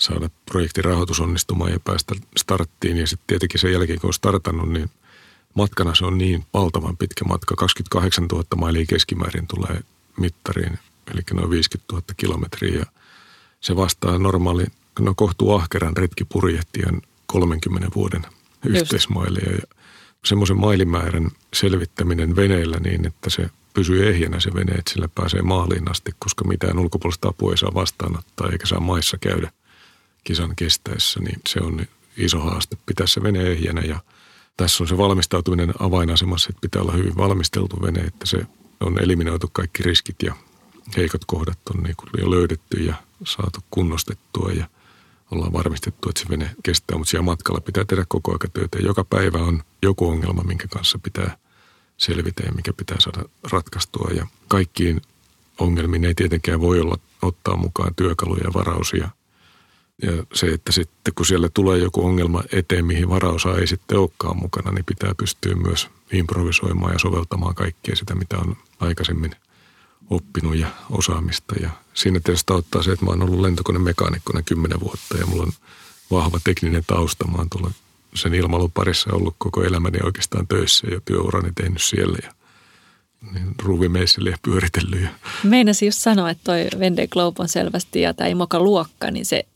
saada 0.00 0.30
projektin 0.46 0.84
rahoitus 0.84 1.20
onnistumaan 1.20 1.72
ja 1.72 1.80
päästä 1.80 2.14
starttiin. 2.36 2.96
Ja 2.96 3.06
sitten 3.06 3.26
tietenkin 3.26 3.60
sen 3.60 3.72
jälkeen, 3.72 4.00
kun 4.00 4.08
on 4.08 4.14
startannut, 4.14 4.68
niin 4.68 4.90
matkana 5.54 5.94
se 5.94 6.04
on 6.04 6.18
niin 6.18 6.44
valtavan 6.54 6.96
pitkä 6.96 7.24
matka. 7.24 7.54
28 7.54 8.24
000 8.24 8.44
mailia 8.56 8.86
keskimäärin 8.88 9.46
tulee 9.46 9.80
mittariin, 10.16 10.78
eli 11.14 11.20
noin 11.32 11.50
50 11.50 11.92
000 11.92 12.04
kilometriä. 12.16 12.78
Ja 12.78 12.86
se 13.60 13.76
vastaa 13.76 14.18
normaali, 14.18 14.64
no 14.98 15.14
kohtuu 15.16 15.52
ahkeran 15.52 15.96
retkipurjehtijan 15.96 17.02
30 17.26 17.88
vuoden 17.94 18.22
yhteismailia. 18.66 19.52
Ja 19.52 19.76
semmoisen 20.24 20.56
mailimäärän 20.60 21.30
selvittäminen 21.54 22.36
veneellä 22.36 22.76
niin, 22.80 23.06
että 23.06 23.30
se 23.30 23.50
pysyy 23.74 24.08
ehjänä 24.08 24.40
se 24.40 24.54
vene, 24.54 24.72
että 24.72 24.92
sillä 24.92 25.08
pääsee 25.08 25.42
maaliin 25.42 25.90
asti, 25.90 26.12
koska 26.18 26.44
mitään 26.44 26.78
ulkopuolista 26.78 27.28
apua 27.28 27.50
ei 27.50 27.58
saa 27.58 27.74
vastaanottaa 27.74 28.48
eikä 28.48 28.66
saa 28.66 28.80
maissa 28.80 29.18
käydä 29.18 29.50
kisan 30.24 30.56
kestäessä, 30.56 31.20
niin 31.20 31.40
se 31.48 31.60
on 31.60 31.86
iso 32.16 32.38
haaste 32.38 32.76
pitää 32.86 33.06
se 33.06 33.22
vene 33.22 33.42
ehjänä 33.42 33.80
ja– 33.80 34.00
tässä 34.60 34.84
on 34.84 34.88
se 34.88 34.98
valmistautuminen 34.98 35.72
avainasemassa, 35.78 36.48
että 36.50 36.60
pitää 36.60 36.82
olla 36.82 36.92
hyvin 36.92 37.16
valmisteltu 37.16 37.82
vene, 37.82 38.00
että 38.00 38.26
se 38.26 38.46
on 38.80 39.02
eliminoitu 39.02 39.50
kaikki 39.52 39.82
riskit 39.82 40.16
ja 40.22 40.34
heikot 40.96 41.24
kohdat 41.24 41.58
on 41.74 41.82
niin 41.82 41.96
kuin 41.96 42.10
jo 42.18 42.30
löydetty 42.30 42.76
ja 42.82 42.94
saatu 43.24 43.60
kunnostettua 43.70 44.52
ja 44.52 44.66
ollaan 45.30 45.52
varmistettu, 45.52 46.08
että 46.08 46.22
se 46.22 46.28
vene 46.28 46.50
kestää, 46.62 46.98
mutta 46.98 47.10
siellä 47.10 47.24
matkalla 47.24 47.60
pitää 47.60 47.84
tehdä 47.84 48.04
koko 48.08 48.32
aika. 48.32 48.48
Ja 48.74 48.86
joka 48.86 49.04
päivä 49.04 49.38
on 49.38 49.62
joku 49.82 50.08
ongelma, 50.08 50.42
minkä 50.42 50.68
kanssa 50.68 50.98
pitää 50.98 51.36
selvitä 51.96 52.42
ja 52.46 52.52
mikä 52.52 52.72
pitää 52.72 52.96
saada 53.00 53.24
ratkaistua. 53.50 54.10
Ja 54.14 54.26
kaikkiin 54.48 55.02
ongelmiin 55.58 56.04
ei 56.04 56.14
tietenkään 56.14 56.60
voi 56.60 56.80
olla 56.80 56.98
ottaa 57.22 57.56
mukaan 57.56 57.94
työkaluja 57.94 58.44
ja 58.44 58.54
varausia– 58.54 59.08
ja 60.02 60.24
se, 60.32 60.46
että 60.46 60.72
sitten 60.72 61.14
kun 61.14 61.26
siellä 61.26 61.48
tulee 61.54 61.78
joku 61.78 62.06
ongelma 62.06 62.42
eteen, 62.52 62.84
mihin 62.84 63.08
varaosa 63.08 63.56
ei 63.58 63.66
sitten 63.66 63.98
olekaan 63.98 64.36
mukana, 64.36 64.70
niin 64.70 64.84
pitää 64.84 65.14
pystyä 65.14 65.54
myös 65.54 65.88
improvisoimaan 66.12 66.92
ja 66.92 66.98
soveltamaan 66.98 67.54
kaikkea 67.54 67.96
sitä, 67.96 68.14
mitä 68.14 68.38
on 68.38 68.56
aikaisemmin 68.80 69.36
oppinut 70.10 70.56
ja 70.56 70.68
osaamista. 70.90 71.54
Ja 71.60 71.70
siinä 71.94 72.20
tietysti 72.20 72.52
auttaa 72.52 72.82
se, 72.82 72.92
että 72.92 73.04
mä 73.04 73.10
oon 73.10 73.22
ollut 73.22 73.40
lentokonemekaanikkona 73.40 74.42
kymmenen 74.42 74.80
vuotta 74.80 75.16
ja 75.18 75.26
mulla 75.26 75.42
on 75.42 75.52
vahva 76.10 76.40
tekninen 76.44 76.84
tausta. 76.86 77.26
Mä 77.26 77.36
oon 77.36 77.50
tullut 77.50 77.72
sen 78.14 78.34
ilmailun 78.34 78.72
parissa 78.72 79.12
ollut 79.12 79.34
koko 79.38 79.62
elämäni 79.62 79.98
oikeastaan 80.02 80.46
töissä 80.46 80.86
ja 80.90 81.00
työurani 81.04 81.52
tehnyt 81.54 81.82
siellä 81.82 82.18
ja 82.22 82.32
niin 83.32 83.54
ruuvimeissille 83.62 84.30
ja 84.30 84.36
pyöritellyt. 84.42 85.08
Meinasin 85.44 85.86
just 85.86 85.98
sanoa, 85.98 86.30
että 86.30 86.44
toi 86.44 86.68
Vende 86.78 87.06
Globe 87.06 87.42
on 87.42 87.48
selvästi 87.48 88.00
ja 88.00 88.14
tämä 88.14 88.28
Imoka 88.28 88.60
luokka, 88.60 89.10
niin 89.10 89.26
se 89.26 89.46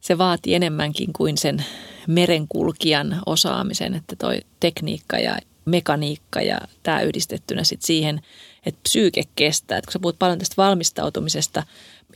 se 0.00 0.18
vaatii 0.18 0.54
enemmänkin 0.54 1.12
kuin 1.12 1.38
sen 1.38 1.64
merenkulkijan 2.06 3.22
osaamisen, 3.26 3.94
että 3.94 4.16
toi 4.16 4.40
tekniikka 4.60 5.18
ja 5.18 5.38
mekaniikka 5.64 6.42
ja 6.42 6.60
tämä 6.82 7.00
yhdistettynä 7.00 7.64
sitten 7.64 7.86
siihen, 7.86 8.20
että 8.66 8.80
psyyke 8.82 9.22
kestää. 9.36 9.78
Että 9.78 9.86
kun 9.86 9.92
sä 9.92 9.98
puhut 9.98 10.18
paljon 10.18 10.38
tästä 10.38 10.54
valmistautumisesta, 10.56 11.62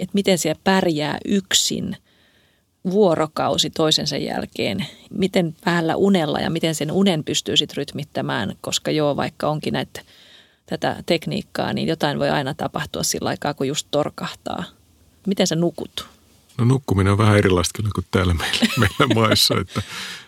että 0.01 0.15
miten 0.15 0.39
siellä 0.39 0.61
pärjää 0.65 1.19
yksin 1.25 1.97
vuorokausi 2.91 3.71
toisensa 3.71 4.17
jälkeen, 4.17 4.87
miten 5.11 5.57
vähällä 5.67 5.97
unella 5.97 6.41
ja 6.41 6.51
miten 6.51 6.75
sen 6.75 6.93
unen 6.93 7.25
pystyy 7.25 7.57
sitten 7.57 7.77
rytmittämään, 7.77 8.57
koska 8.61 8.91
joo, 8.91 9.17
vaikka 9.17 9.49
onkin 9.49 9.73
näitä 9.73 10.01
tätä 10.67 10.97
tekniikkaa, 11.07 11.73
niin 11.73 11.89
jotain 11.89 12.19
voi 12.19 12.31
aina 12.31 12.55
tapahtua 12.55 13.03
sillä 13.03 13.29
aikaa, 13.29 13.55
kun 13.55 13.69
just 13.69 13.89
torkahtaa. 13.91 14.65
Miten 15.27 15.47
sä 15.47 15.57
nukut? 15.57 16.14
No 16.59 16.65
nukkuminen 16.65 17.13
on 17.13 17.19
vähän 17.19 17.39
erilaista 17.39 17.77
kyllä 17.77 17.91
kuin 17.95 18.07
täällä 18.11 18.35
meillä, 18.45 18.67
meillä 18.79 19.15
maissa, 19.15 19.55
että 19.61 19.83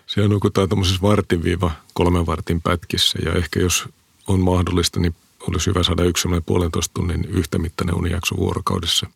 siellä 0.07 0.29
nukutaan 0.29 0.69
tuommoisessa 0.69 1.03
vartin 1.03 1.43
viiva 1.43 1.71
kolmen 1.95 2.27
vartin 2.27 2.63
pätkissä 2.63 3.19
ja 3.25 3.33
ehkä 3.33 3.61
jos 3.61 3.89
on 4.27 4.41
mahdollista, 4.41 5.01
niin 5.01 5.15
olisi 5.49 5.71
hyvä 5.71 5.83
saada 5.83 6.05
yksi 6.05 6.23
sellainen 6.23 6.45
puolentoista 6.45 6.95
tunnin 6.95 7.25
yhtämittainen 7.25 7.95
unijakso 7.95 8.37
vuorokaudessa, 8.37 9.07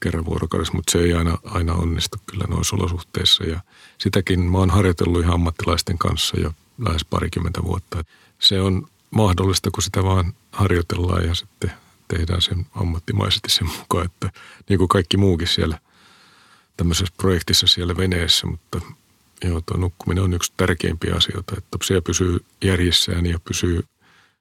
kerran 0.00 0.24
vuorokaudessa, 0.24 0.74
mutta 0.74 0.92
se 0.92 0.98
ei 0.98 1.12
aina, 1.12 1.38
aina 1.44 1.74
onnistu 1.74 2.18
kyllä 2.26 2.44
noissa 2.48 2.76
olosuhteissa 2.76 3.44
ja 3.44 3.60
sitäkin 3.98 4.40
mä 4.40 4.58
oon 4.58 4.70
harjoitellut 4.70 5.22
ihan 5.22 5.34
ammattilaisten 5.34 5.98
kanssa 5.98 6.40
jo 6.40 6.52
lähes 6.78 7.04
parikymmentä 7.04 7.62
vuotta. 7.62 8.04
Se 8.38 8.60
on 8.60 8.88
mahdollista, 9.10 9.70
kun 9.70 9.82
sitä 9.82 10.04
vaan 10.04 10.32
harjoitellaan 10.52 11.26
ja 11.26 11.34
sitten 11.34 11.72
tehdään 12.08 12.42
sen 12.42 12.66
ammattimaisesti 12.74 13.50
sen 13.50 13.68
mukaan, 13.78 14.06
että 14.06 14.30
niin 14.68 14.78
kuin 14.78 14.88
kaikki 14.88 15.16
muukin 15.16 15.48
siellä 15.48 15.78
tämmöisessä 16.76 17.14
projektissa 17.16 17.66
siellä 17.66 17.96
veneessä, 17.96 18.46
mutta 18.46 18.80
joo, 19.44 19.60
tuo 19.60 19.76
nukkuminen 19.76 20.24
on 20.24 20.34
yksi 20.34 20.52
tärkeimpiä 20.56 21.14
asioita, 21.14 21.54
että 21.58 21.78
siellä 21.84 22.02
pysyy 22.02 22.44
järjissään 22.64 23.26
ja 23.26 23.38
pysyy 23.48 23.84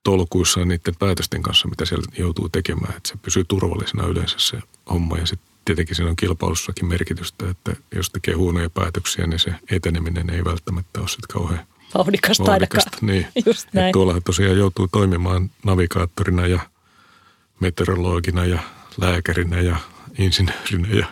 tolkuissaan 0.04 0.68
niiden 0.68 0.96
päätösten 1.00 1.44
kanssa, 1.44 1.68
mitä 1.68 1.86
siellä 1.86 2.06
joutuu 2.18 2.50
tekemään, 2.50 2.98
että 2.98 3.10
se 3.10 3.18
pysyy 3.18 3.44
turvallisena 3.48 4.08
yleensä 4.08 4.36
se 4.40 4.58
homma 4.90 5.18
ja 5.18 5.26
sitten 5.26 5.56
tietenkin 5.66 5.96
siinä 5.96 6.10
on 6.10 6.16
kilpailussakin 6.16 6.86
merkitystä, 6.86 7.50
että 7.50 7.76
jos 7.96 8.10
tekee 8.10 8.34
huonoja 8.34 8.70
päätöksiä, 8.70 9.28
niin 9.28 9.40
se 9.40 9.56
eteneminen 9.72 10.30
ei 10.30 10.46
välttämättä 10.46 11.00
ole 11.00 11.08
sitten 11.08 11.34
kauhean 11.34 11.66
vauhdikasta, 11.98 12.46
vauhdikasta 12.46 12.90
ainakaan. 12.92 13.16
Niin. 13.34 13.46
Just 13.46 13.68
näin. 13.74 13.94
Tuolla 13.94 14.22
tosiaan 14.22 14.58
joutuu 14.58 14.88
toimimaan 14.88 15.52
navigaattorina 15.64 16.48
ja 16.48 16.60
meteorologina 17.60 18.46
ja 18.46 18.60
lääkärinä 18.98 19.62
ja 19.62 19.78
insinöörinä 20.18 20.88
ja 20.88 21.06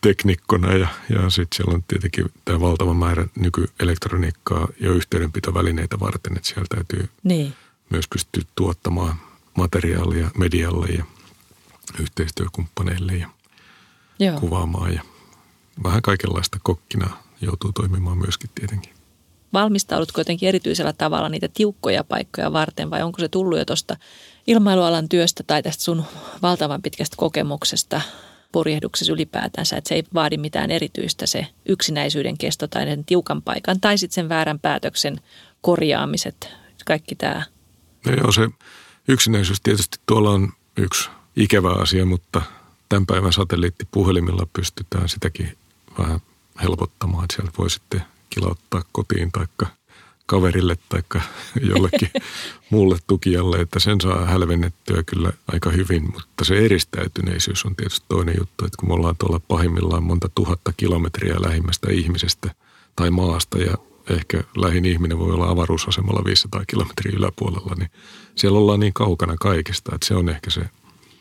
teknikkona 0.00 0.72
ja, 0.72 0.88
ja 1.08 1.30
sitten 1.30 1.56
siellä 1.56 1.74
on 1.74 1.84
tietenkin 1.88 2.24
tämä 2.44 2.60
valtava 2.60 2.94
määrä 2.94 3.26
nykyelektroniikkaa 3.36 4.68
ja 4.80 4.90
yhteydenpitovälineitä 4.90 6.00
varten, 6.00 6.36
että 6.36 6.48
siellä 6.48 6.66
täytyy 6.68 7.08
niin. 7.22 7.54
myös 7.90 8.08
pystyä 8.08 8.42
tuottamaan 8.54 9.14
materiaalia 9.54 10.30
medialle 10.38 10.86
ja 10.86 11.04
yhteistyökumppaneille 12.00 13.12
ja 13.12 13.28
Joo. 14.18 14.40
kuvaamaan 14.40 14.94
ja 14.94 15.02
vähän 15.82 16.02
kaikenlaista 16.02 16.58
kokkina 16.62 17.10
joutuu 17.40 17.72
toimimaan 17.72 18.18
myöskin 18.18 18.50
tietenkin. 18.54 18.94
Valmistaudutko 19.52 20.20
jotenkin 20.20 20.48
erityisellä 20.48 20.92
tavalla 20.92 21.28
niitä 21.28 21.48
tiukkoja 21.54 22.04
paikkoja 22.04 22.52
varten 22.52 22.90
vai 22.90 23.02
onko 23.02 23.18
se 23.18 23.28
tullut 23.28 23.58
jo 23.58 23.64
tuosta 23.64 23.96
ilmailualan 24.46 25.08
työstä 25.08 25.42
tai 25.46 25.62
tästä 25.62 25.84
sun 25.84 26.04
valtavan 26.42 26.82
pitkästä 26.82 27.16
kokemuksesta 27.16 28.00
purjehduksessa 28.52 29.12
ylipäätänsä, 29.12 29.76
että 29.76 29.88
se 29.88 29.94
ei 29.94 30.04
vaadi 30.14 30.36
mitään 30.36 30.70
erityistä 30.70 31.26
se 31.26 31.46
yksinäisyyden 31.68 32.38
kesto 32.38 32.68
tai 32.68 32.84
sen 32.84 33.04
tiukan 33.04 33.42
paikan 33.42 33.80
tai 33.80 33.98
sitten 33.98 34.14
sen 34.14 34.28
väärän 34.28 34.58
päätöksen 34.58 35.20
korjaamiset, 35.60 36.48
kaikki 36.86 37.14
tämä. 37.14 37.42
No 38.06 38.12
joo, 38.12 38.32
se 38.32 38.48
yksinäisyys 39.08 39.60
tietysti 39.60 39.98
tuolla 40.06 40.30
on 40.30 40.52
yksi 40.76 41.10
ikävä 41.36 41.72
asia, 41.72 42.06
mutta 42.06 42.42
tämän 42.88 43.06
päivän 43.06 43.32
satelliittipuhelimilla 43.32 44.46
pystytään 44.52 45.08
sitäkin 45.08 45.58
vähän 45.98 46.20
helpottamaan, 46.62 47.24
että 47.24 47.34
siellä 47.36 47.52
voi 47.58 47.70
sitten 47.70 48.02
kilauttaa 48.30 48.82
kotiin 48.92 49.32
taikka 49.32 49.66
kaverille 50.30 50.76
tai 50.88 51.02
jollekin 51.70 52.10
muulle 52.70 52.98
tukijalle, 53.06 53.60
että 53.60 53.80
sen 53.80 54.00
saa 54.00 54.26
hälvennettyä 54.26 55.02
kyllä 55.02 55.32
aika 55.52 55.70
hyvin, 55.70 56.02
mutta 56.02 56.44
se 56.44 56.58
eristäytyneisyys 56.58 57.64
on 57.64 57.76
tietysti 57.76 58.06
toinen 58.08 58.34
juttu, 58.38 58.64
että 58.64 58.76
kun 58.78 58.88
me 58.88 58.94
ollaan 58.94 59.16
tuolla 59.16 59.40
pahimmillaan 59.48 60.02
monta 60.02 60.28
tuhatta 60.34 60.72
kilometriä 60.76 61.34
lähimmästä 61.38 61.90
ihmisestä 61.90 62.54
tai 62.96 63.10
maasta 63.10 63.58
ja 63.58 63.74
ehkä 64.10 64.44
lähin 64.56 64.84
ihminen 64.84 65.18
voi 65.18 65.32
olla 65.32 65.50
avaruusasemalla 65.50 66.24
500 66.24 66.64
kilometriä 66.66 67.12
yläpuolella, 67.16 67.74
niin 67.78 67.90
siellä 68.34 68.58
ollaan 68.58 68.80
niin 68.80 68.92
kaukana 68.92 69.34
kaikesta, 69.40 69.94
että 69.94 70.06
se 70.06 70.14
on 70.14 70.28
ehkä 70.28 70.50
se 70.50 70.62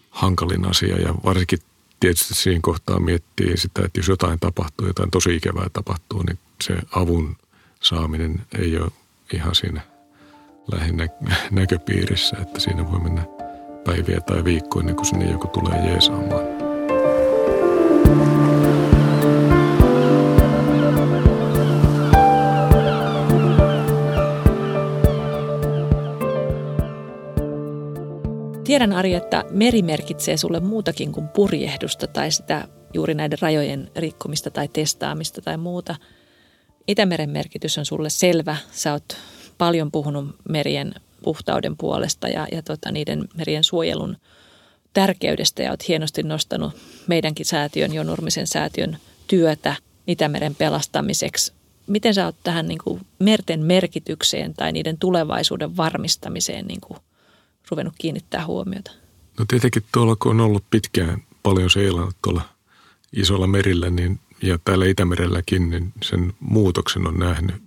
hankalin 0.10 0.66
asia. 0.66 0.98
Ja 0.98 1.16
varsinkin 1.26 1.60
tietysti 2.00 2.34
siinä 2.34 2.60
kohtaa 2.62 3.00
miettii 3.00 3.58
sitä, 3.58 3.82
että 3.86 4.00
jos 4.00 4.08
jotain 4.08 4.40
tapahtuu, 4.40 4.88
jotain 4.88 5.12
tosi 5.12 5.36
ikävää 5.36 5.68
tapahtuu, 5.74 6.24
niin 6.24 6.40
se 6.64 6.78
avun 6.92 7.36
saaminen 7.82 8.42
ei 8.60 8.78
ole 8.78 8.92
ihan 9.34 9.56
siinä 9.56 9.82
lähinnä 10.72 11.08
näköpiirissä, 11.52 12.38
että 12.42 12.60
siinä 12.60 12.92
voi 12.92 13.00
mennä 13.00 13.22
päiviä 13.86 14.22
tai 14.22 14.44
viikkoja 14.44 14.82
ennen 14.82 14.96
kuin 14.96 15.06
sinne 15.06 15.32
joku 15.32 15.48
tulee 15.48 15.86
jeesaamaan. 15.86 16.60
Tiedän 28.64 28.94
Ari, 28.94 29.14
että 29.14 29.46
meri 29.52 29.82
merkitsee 29.82 30.38
sulle 30.38 30.60
muutakin 30.60 31.12
kuin 31.12 31.28
purjehdusta 31.28 32.08
tai 32.08 32.32
sitä 32.32 32.68
juuri 32.94 33.14
näiden 33.14 33.38
rajojen 33.42 33.92
rikkomista 33.96 34.52
tai 34.52 34.68
testaamista 34.68 35.42
tai 35.42 35.58
muuta. 35.58 35.96
Itämeren 36.90 37.30
merkitys 37.30 37.78
on 37.78 37.86
sulle 37.86 38.10
selvä. 38.10 38.58
Sä 38.72 38.94
oot 38.94 39.18
paljon 39.58 39.92
puhunut 39.92 40.36
merien 40.50 40.94
puhtauden 41.24 41.78
puolesta 41.78 42.28
ja, 42.28 42.48
ja 42.52 42.62
tota, 42.62 42.92
niiden 42.92 43.28
merien 43.36 43.64
suojelun 43.64 44.18
tärkeydestä 44.94 45.64
ja 45.64 45.72
oot 45.72 45.88
hienosti 45.88 46.24
nostanut 46.24 46.74
meidänkin 47.08 47.46
säätiön, 47.46 47.94
Jo 47.94 48.04
Nurmisen 48.04 48.48
säätiön 48.48 48.98
työtä 49.28 49.76
Itämeren 50.08 50.56
pelastamiseksi. 50.56 51.54
Miten 51.88 52.14
sä 52.14 52.26
oot 52.26 52.36
tähän 52.44 52.68
niin 52.68 52.80
kuin 52.84 53.02
merten 53.20 53.60
merkitykseen 53.60 54.54
tai 54.54 54.72
niiden 54.72 54.98
tulevaisuuden 54.98 55.78
varmistamiseen 55.78 56.66
niin 56.66 56.82
kuin 56.82 57.00
ruvennut 57.72 57.94
kiinnittää 57.98 58.46
huomiota? 58.46 58.92
No 59.40 59.46
tietenkin 59.48 59.84
tuolla, 59.94 60.16
kun 60.16 60.32
on 60.32 60.42
ollut 60.42 60.64
pitkään 60.72 61.24
paljon 61.44 61.70
seilannut 61.70 62.16
tuolla 62.24 62.42
isolla 63.14 63.48
merillä 63.48 63.90
niin, 63.90 64.20
ja 64.42 64.58
täällä 64.66 64.86
Itämerelläkin, 64.86 65.70
niin 65.70 65.94
sen 66.04 66.34
muutoksen 66.40 67.08
on 67.08 67.20
nähnyt 67.20 67.64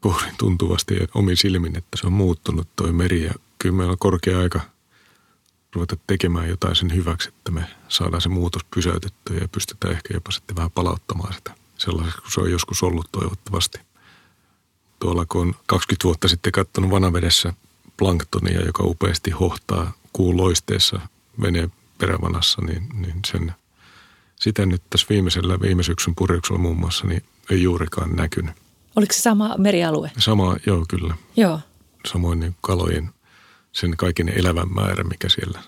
kourin 0.00 0.34
tuntuvasti 0.38 0.94
ja 0.94 1.06
omin 1.14 1.36
silmin, 1.36 1.76
että 1.76 1.96
se 2.00 2.06
on 2.06 2.12
muuttunut 2.12 2.68
toi 2.76 2.92
meri. 2.92 3.24
Ja 3.24 3.34
kyllä 3.58 3.74
meillä 3.74 3.92
on 3.92 3.98
korkea 3.98 4.38
aika 4.38 4.60
ruveta 5.74 5.96
tekemään 6.06 6.48
jotain 6.48 6.76
sen 6.76 6.94
hyväksi, 6.94 7.28
että 7.28 7.50
me 7.50 7.64
saadaan 7.88 8.20
se 8.20 8.28
muutos 8.28 8.64
pysäytettyä 8.74 9.36
ja 9.40 9.48
pystytään 9.48 9.94
ehkä 9.94 10.14
jopa 10.14 10.30
sitten 10.30 10.56
vähän 10.56 10.70
palauttamaan 10.70 11.34
sitä 11.34 11.54
sellaiseksi 11.78 12.20
kuin 12.22 12.32
se 12.32 12.40
on 12.40 12.50
joskus 12.50 12.82
ollut 12.82 13.12
toivottavasti. 13.12 13.78
Tuolla 14.98 15.26
kun 15.28 15.40
on 15.40 15.54
20 15.66 16.04
vuotta 16.04 16.28
sitten 16.28 16.52
katsonut 16.52 16.90
vanavedessä 16.90 17.52
planktonia, 17.96 18.66
joka 18.66 18.82
upeasti 18.82 19.30
hohtaa 19.30 19.92
kuun 20.12 20.36
loisteessa 20.36 21.00
veneen 21.40 21.72
perävanassa, 21.98 22.62
niin, 22.62 22.88
niin 22.94 23.20
sen, 23.26 23.54
sitä 24.46 24.66
nyt 24.66 24.82
tässä 24.90 25.06
viimeisellä 25.10 25.60
viime 25.60 25.82
syksyn 25.82 26.14
purjeuksella 26.14 26.60
muun 26.60 26.76
muassa 26.76 27.06
niin 27.06 27.22
ei 27.50 27.62
juurikaan 27.62 28.16
näkynyt. 28.16 28.54
Oliko 28.96 29.12
se 29.12 29.20
sama 29.20 29.54
merialue? 29.58 30.10
Sama, 30.18 30.56
joo 30.66 30.84
kyllä. 30.88 31.14
Joo. 31.36 31.60
Samoin 32.12 32.40
niin 32.40 32.56
kalojen, 32.60 33.10
sen 33.72 33.96
kaiken 33.96 34.28
elävän 34.28 34.74
määrä, 34.74 35.04
mikä 35.04 35.28
siellä 35.28 35.60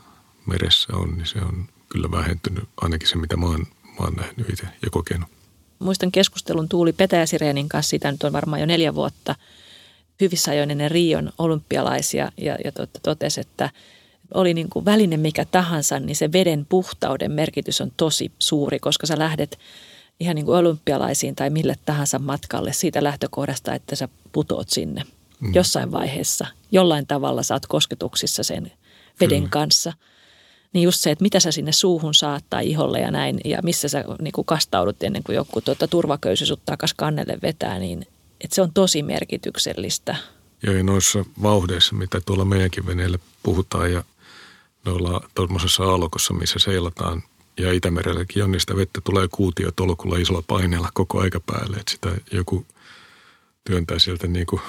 meressä 0.47 0.97
on, 0.97 1.14
niin 1.17 1.27
se 1.27 1.38
on 1.38 1.69
kyllä 1.88 2.11
vähentynyt, 2.11 2.69
ainakin 2.81 3.09
se 3.09 3.17
mitä 3.17 3.37
mä 3.37 3.47
oon, 3.47 3.67
mä 3.85 3.97
oon 3.99 4.14
nähnyt 4.14 4.51
itse 4.51 4.64
ja 4.64 4.91
kokenut. 4.91 5.29
Muistan 5.79 6.12
keskustelun 6.12 6.69
Tuuli 6.69 6.93
Petäjäsireenin 6.93 7.69
kanssa, 7.69 7.91
siitä 7.91 8.12
nyt 8.12 8.25
on 8.25 8.33
varmaan 8.33 8.61
jo 8.61 8.67
neljä 8.67 8.95
vuotta– 8.95 9.35
hyvissä 10.21 10.51
ajoin 10.51 10.71
ennen 10.71 10.91
Rion 10.91 11.33
olympialaisia 11.38 12.33
ja, 12.37 12.57
ja 12.64 12.73
totesi, 13.03 13.41
että 13.41 13.71
oli 14.35 14.55
niin 14.55 14.69
kuin 14.69 14.85
väline 14.85 15.17
mikä 15.17 15.45
tahansa, 15.45 16.01
niin 16.01 16.17
se 16.17 16.33
veden 16.33 16.67
puhtauden 16.69 17.33
merkitys 17.33 17.81
on 17.81 17.93
tosi 17.97 18.33
suuri, 18.38 18.79
koska 18.79 19.07
sä 19.07 19.19
lähdet 19.19 19.59
ihan 20.21 20.35
niin 20.35 20.47
kuin 20.47 20.59
olympialaisiin 20.59 21.37
tai 21.37 21.51
mille 21.51 21.75
tahansa 21.87 22.19
matkalle 22.19 22.73
siitä 22.73 23.05
lähtökohdasta, 23.05 23.75
että 23.75 23.97
sä 23.97 24.09
putoot 24.33 24.69
sinne 24.69 25.03
mm. 25.41 25.55
jossain 25.55 25.93
vaiheessa. 25.93 26.47
Jollain 26.73 27.07
tavalla 27.07 27.43
saat 27.43 27.67
kosketuksissa 27.67 28.43
sen 28.43 28.73
veden 29.21 29.38
Kyllä. 29.38 29.51
kanssa. 29.51 29.93
Niin 30.73 30.83
just 30.83 31.01
se, 31.01 31.11
että 31.11 31.23
mitä 31.23 31.41
sä 31.41 31.53
sinne 31.53 31.73
suuhun 31.73 32.14
saat 32.14 32.45
tai 32.51 32.71
iholle 32.71 33.01
ja 33.01 33.11
näin, 33.11 33.41
ja 33.45 33.59
missä 33.62 33.88
sä 33.88 34.05
niin 34.21 34.33
kuin 34.33 34.45
kastaudut 34.45 35.03
ennen 35.03 35.23
kuin 35.23 35.37
joku 35.37 35.61
tuota, 35.61 35.88
turvaköysi 35.88 36.47
sut 36.47 36.61
takas 36.67 36.95
kannelle 36.95 37.38
vetää, 37.43 37.79
niin 37.79 38.07
että 38.41 38.55
se 38.55 38.62
on 38.62 38.73
tosi 38.73 39.03
merkityksellistä. 39.03 40.17
Joo, 40.62 40.75
ja 40.75 40.83
noissa 40.83 41.25
vauhdeissa, 41.43 41.95
mitä 41.95 42.21
tuolla 42.27 42.45
meidänkin 42.45 42.87
veneellä 42.87 43.19
puhutaan 43.43 43.93
ja 43.93 44.05
noilla 44.88 45.20
tuollaisessa 45.35 45.85
aallokossa, 45.85 46.35
missä 46.35 46.59
seilataan 46.59 47.22
ja 47.61 47.72
Itämerelläkin 47.72 48.44
on, 48.44 48.51
niin 48.51 48.61
sitä 48.61 48.77
vettä 48.77 49.01
tulee 49.05 49.29
kuutiotolkulla 49.33 50.16
isolla 50.16 50.42
paineella 50.46 50.88
koko 50.94 51.20
aika 51.20 51.40
päälle, 51.40 51.77
että 51.77 51.92
sitä 51.92 52.11
joku 52.33 52.66
työntää 53.64 53.98
sieltä 53.98 54.27
niin 54.27 54.46
kuin 54.46 54.62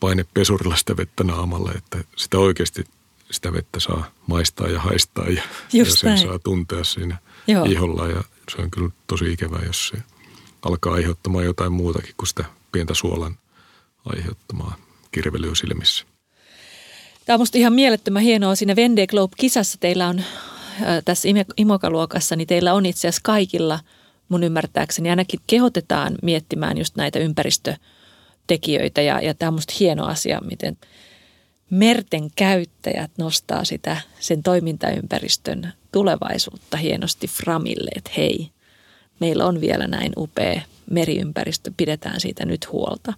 painepesurilla 0.00 0.76
sitä 0.76 0.96
vettä 0.96 1.24
naamalle, 1.24 1.70
että 1.70 2.04
sitä 2.16 2.38
oikeasti 2.38 2.84
sitä 3.30 3.52
vettä 3.52 3.80
saa 3.80 4.10
maistaa 4.26 4.68
ja 4.68 4.80
haistaa 4.80 5.28
ja, 5.28 5.42
ja 5.72 5.84
sen 5.84 6.08
näin. 6.08 6.18
saa 6.18 6.38
tuntea 6.38 6.84
siinä 6.84 7.18
Joo. 7.46 7.64
iholla 7.64 8.08
ja 8.08 8.24
se 8.50 8.62
on 8.62 8.70
kyllä 8.70 8.90
tosi 9.06 9.32
ikävää, 9.32 9.62
jos 9.66 9.88
se 9.88 9.96
alkaa 10.62 10.94
aiheuttamaan 10.94 11.44
jotain 11.44 11.72
muutakin 11.72 12.14
kuin 12.16 12.28
sitä 12.28 12.44
pientä 12.72 12.94
suolan 12.94 13.38
aiheuttamaa 14.04 14.76
kirvelyä 15.12 15.54
silmissä. 15.54 16.06
Tämä 17.26 17.34
on 17.34 17.38
minusta 17.40 17.58
ihan 17.58 17.72
mielettömän 17.72 18.22
hienoa. 18.22 18.54
Siinä 18.54 18.76
Vende 18.76 19.06
Globe-kisassa 19.06 19.78
teillä 19.80 20.08
on, 20.08 20.22
tässä 21.04 21.28
Imokaluokassa, 21.56 22.36
niin 22.36 22.48
teillä 22.48 22.74
on 22.74 22.86
itse 22.86 23.08
asiassa 23.08 23.20
kaikilla 23.24 23.80
mun 24.28 24.44
ymmärtääkseni 24.44 25.10
ainakin 25.10 25.40
kehotetaan 25.46 26.14
miettimään 26.22 26.78
just 26.78 26.96
näitä 26.96 27.18
ympäristötekijöitä. 27.18 29.02
Ja, 29.02 29.20
ja 29.20 29.34
tämä 29.34 29.48
on 29.48 29.54
minusta 29.54 29.74
hieno 29.80 30.04
asia, 30.04 30.40
miten 30.40 30.76
merten 31.70 32.30
käyttäjät 32.36 33.10
nostaa 33.18 33.64
sitä 33.64 33.96
sen 34.20 34.42
toimintaympäristön 34.42 35.72
tulevaisuutta 35.92 36.76
hienosti 36.76 37.28
framille, 37.28 37.90
että 37.96 38.10
hei, 38.16 38.50
meillä 39.20 39.46
on 39.46 39.60
vielä 39.60 39.86
näin 39.86 40.12
upea 40.16 40.60
meriympäristö, 40.90 41.70
pidetään 41.76 42.20
siitä 42.20 42.46
nyt 42.46 42.72
huolta. 42.72 43.12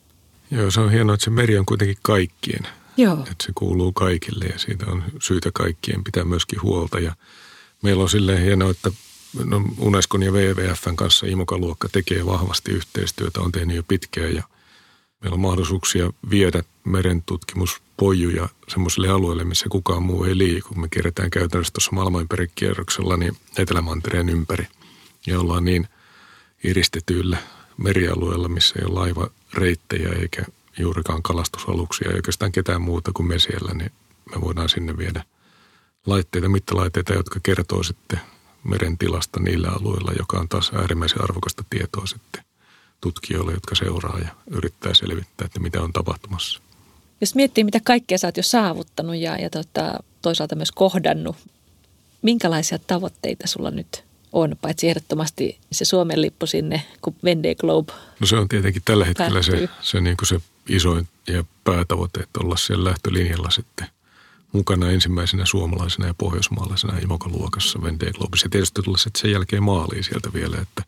Joo, 0.51 0.71
se 0.71 0.81
on 0.81 0.93
hienoa, 0.93 1.15
että 1.15 1.25
se 1.25 1.31
meri 1.31 1.59
on 1.59 1.67
kuitenkin 1.67 1.99
kaikkien. 2.03 2.67
Joo. 2.99 3.19
Että 3.21 3.45
se 3.45 3.53
kuuluu 3.55 3.93
kaikille 3.93 4.45
ja 4.45 4.59
siitä 4.59 4.87
on 4.87 5.05
syytä 5.23 5.51
kaikkien 5.55 6.05
pitää 6.05 6.25
myöskin 6.25 6.63
huolta. 6.63 7.01
Ja 7.01 7.17
meillä 7.83 8.03
on 8.03 8.09
silleen 8.09 8.43
hienoa, 8.43 8.71
että 8.71 8.91
no 9.45 9.63
Unescon 9.79 10.23
ja 10.23 10.33
WWFn 10.33 10.97
kanssa 10.97 11.27
Imoka-luokka 11.27 11.89
tekee 11.89 12.27
vahvasti 12.27 12.73
yhteistyötä, 12.73 13.41
on 13.41 13.53
tehnyt 13.53 13.77
jo 13.77 13.83
pitkään 13.83 14.35
ja 14.35 14.43
meillä 15.21 15.35
on 15.35 15.41
mahdollisuuksia 15.41 16.13
viedä 16.31 16.63
merentutkimuspojuja 16.85 18.49
semmoisille 18.69 19.09
alueille, 19.09 19.45
missä 19.45 19.67
kukaan 19.69 20.03
muu 20.03 20.25
ei 20.25 20.39
liiku. 20.39 20.75
Me 20.75 20.89
kierretään 20.91 21.31
käytännössä 21.31 21.73
tuossa 21.73 21.93
maailmanympäri-kierroksella 21.93 23.17
niin 23.17 23.37
Etelämantereen 23.59 24.29
ympäri 24.29 24.67
ja 25.27 25.41
ollaan 25.41 25.65
niin 25.65 25.89
iristetyillä 26.65 27.39
merialueella, 27.77 28.49
missä 28.49 28.75
ei 28.79 28.85
ole 28.85 28.95
laivareittejä 28.95 30.09
eikä 30.09 30.43
juurikaan 30.79 31.23
kalastusaluksia, 31.23 32.11
ei 32.11 32.17
oikeastaan 32.17 32.53
ketään 32.53 32.83
muuta 32.83 33.11
kuin 33.15 33.27
me 33.27 33.39
siellä, 33.39 33.75
niin 33.75 33.93
me 34.35 34.41
voidaan 34.41 34.69
sinne 34.69 34.97
viedä 34.97 35.25
laitteita, 36.07 36.49
mittalaitteita, 36.49 37.13
jotka 37.13 37.41
kertoo 37.43 37.83
sitten 37.83 38.21
meren 38.65 38.99
tilasta 38.99 39.41
niillä 39.41 39.69
alueilla, 39.69 40.13
joka 40.19 40.39
on 40.39 40.49
taas 40.49 40.71
äärimmäisen 40.75 41.23
arvokasta 41.23 41.65
tietoa 41.71 42.07
sitten 42.07 42.43
tutkijoille, 43.01 43.53
jotka 43.53 43.75
seuraa 43.75 44.19
ja 44.19 44.29
yrittää 44.51 44.95
selvittää, 44.95 45.47
että 45.47 45.61
mitä 45.61 45.83
on 45.83 45.93
tapahtumassa. 45.93 46.61
Jos 47.21 47.35
miettii, 47.35 47.65
mitä 47.65 47.81
kaikkea 47.85 48.19
sä 48.19 48.27
oot 48.27 48.37
jo 48.37 48.43
saavuttanut 48.43 49.17
ja, 49.17 49.37
ja 49.37 49.51
tota, 49.51 49.99
toisaalta 50.23 50.57
myös 50.57 50.73
kohdannut, 50.73 51.37
minkälaisia 52.23 52.79
tavoitteita 52.79 53.47
sulla 53.47 53.71
nyt 53.71 54.05
on, 54.33 54.57
paitsi 54.61 54.89
ehdottomasti 54.89 55.59
se 55.73 55.85
Suomen 55.85 56.23
lippu 56.23 56.47
sinne, 56.47 56.83
kun 57.03 57.15
Vendee 57.25 57.55
Globe 57.55 57.93
No 58.21 58.27
se 58.27 58.37
on 58.37 58.49
tietenkin 58.49 58.83
tällä 58.85 59.05
hetkellä 59.05 59.31
päättyy. 59.31 59.67
se, 59.67 59.69
se, 59.83 60.01
niin 60.01 60.17
kuin 60.17 60.29
se 60.29 60.41
isoin 60.69 61.09
ja 61.27 61.45
päätavoite, 61.65 62.21
että 62.21 62.41
olla 62.41 62.57
siellä 62.57 62.91
lähtölinjalla 62.91 63.51
sitten 63.51 63.87
mukana 64.53 64.91
ensimmäisenä 64.91 65.47
suomalaisena 65.47 66.07
ja 66.07 66.15
pohjoismaalaisena 66.15 66.99
imokaluokassa 66.99 67.83
Vendee 67.83 68.13
Globissa. 68.13 68.47
Ja 68.47 68.51
tietysti 68.51 68.83
tulla 68.83 68.99
sitten 68.99 69.21
sen 69.21 69.33
jälkeen 69.33 69.63
maaliin 69.63 70.05
sieltä 70.05 70.33
vielä, 70.33 70.57
että 70.61 70.83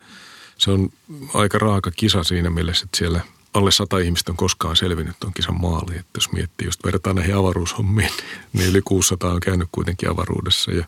se 0.59 0.71
on 0.71 0.91
aika 1.35 1.59
raaka 1.59 1.91
kisa 1.91 2.25
siinä 2.25 2.51
mielessä, 2.51 2.85
että 2.85 2.99
siellä 2.99 3.21
alle 3.55 3.71
sata 3.71 3.99
ihmistä 3.99 4.33
on 4.33 4.37
koskaan 4.37 4.77
selvinnyt 4.77 5.17
tuon 5.21 5.35
kisan 5.35 5.61
maaliin. 5.61 5.99
Että 6.01 6.17
jos 6.17 6.33
miettii 6.33 6.67
just 6.67 6.85
vertaa 6.85 7.13
näihin 7.13 7.37
avaruushommiin, 7.37 8.11
niin 8.53 8.69
yli 8.69 8.83
600 8.83 9.33
on 9.33 9.41
käynyt 9.41 9.69
kuitenkin 9.73 10.11
avaruudessa. 10.11 10.73
Ja 10.73 10.85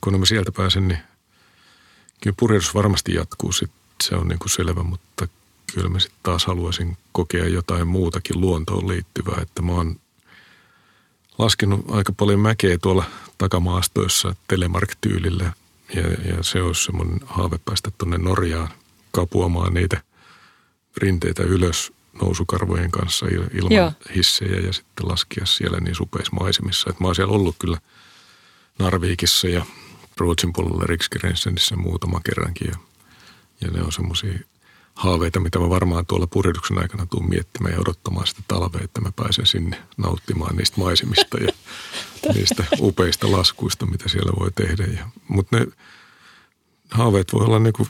kun 0.00 0.20
mä 0.20 0.26
sieltä 0.26 0.52
pääsen, 0.52 0.88
niin 0.88 0.98
kyllä 2.22 2.34
purjehdus 2.38 2.74
varmasti 2.74 3.14
jatkuu. 3.14 3.52
Sit 3.52 3.70
se 4.02 4.14
on 4.14 4.28
niin 4.28 4.38
kuin 4.38 4.50
selvä, 4.50 4.82
mutta 4.82 5.28
kyllä 5.74 5.88
mä 5.88 5.98
sitten 5.98 6.20
taas 6.22 6.46
haluaisin 6.46 6.96
kokea 7.12 7.48
jotain 7.48 7.88
muutakin 7.88 8.40
luontoon 8.40 8.88
liittyvää. 8.88 9.38
Että 9.42 9.62
mä 9.62 9.72
oon 9.72 9.96
laskenut 11.38 11.84
aika 11.88 12.12
paljon 12.12 12.40
mäkeä 12.40 12.78
tuolla 12.78 13.04
takamaastoissa 13.38 14.34
telemark-tyylillä 14.48 15.52
ja, 15.94 16.02
ja 16.02 16.42
se 16.42 16.62
olisi 16.62 16.84
semmoinen 16.84 17.20
haave 17.26 17.58
päästä 17.64 17.90
tuonne 17.98 18.18
Norjaan 18.18 18.68
kapuamaan 19.10 19.74
niitä 19.74 20.02
rinteitä 20.96 21.42
ylös 21.42 21.92
nousukarvojen 22.22 22.90
kanssa 22.90 23.26
ilman 23.54 23.72
Joo. 23.72 23.92
hissejä 24.16 24.60
ja 24.60 24.72
sitten 24.72 25.08
laskea 25.08 25.46
siellä 25.46 25.80
niin 25.80 25.94
supeissa 25.94 26.36
maisemissa. 26.40 26.90
Että 26.90 27.04
mä 27.04 27.08
oon 27.08 27.14
siellä 27.14 27.34
ollut 27.34 27.56
kyllä 27.58 27.78
Narviikissa 28.78 29.48
ja 29.48 29.66
Ruotsin 30.16 30.52
puolella 30.52 30.84
Riksgrensenissä 30.86 31.76
muutama 31.76 32.20
kerrankin 32.24 32.68
ja, 32.68 32.76
ja 33.60 33.70
ne 33.70 33.82
on 33.82 33.92
semmoisia 33.92 34.38
haaveita, 34.94 35.40
mitä 35.40 35.58
mä 35.58 35.68
varmaan 35.68 36.06
tuolla 36.06 36.26
purjehduksen 36.26 36.78
aikana 36.78 37.06
tuun 37.06 37.28
miettimään 37.28 37.74
ja 37.74 37.80
odottamaan 37.80 38.26
sitä 38.26 38.40
talvea, 38.48 38.80
että 38.84 39.00
mä 39.00 39.12
pääsen 39.16 39.46
sinne 39.46 39.82
nauttimaan 39.96 40.56
niistä 40.56 40.80
maisemista 40.80 41.38
ja 41.38 41.52
niistä 42.34 42.64
upeista 42.80 43.32
laskuista, 43.32 43.86
mitä 43.86 44.08
siellä 44.08 44.32
voi 44.40 44.50
tehdä. 44.50 44.84
Ja, 44.84 45.08
mutta 45.28 45.58
ne 45.58 45.66
haaveet 46.90 47.32
voi 47.32 47.46
olla 47.46 47.58
niin 47.58 47.72
kuin, 47.72 47.88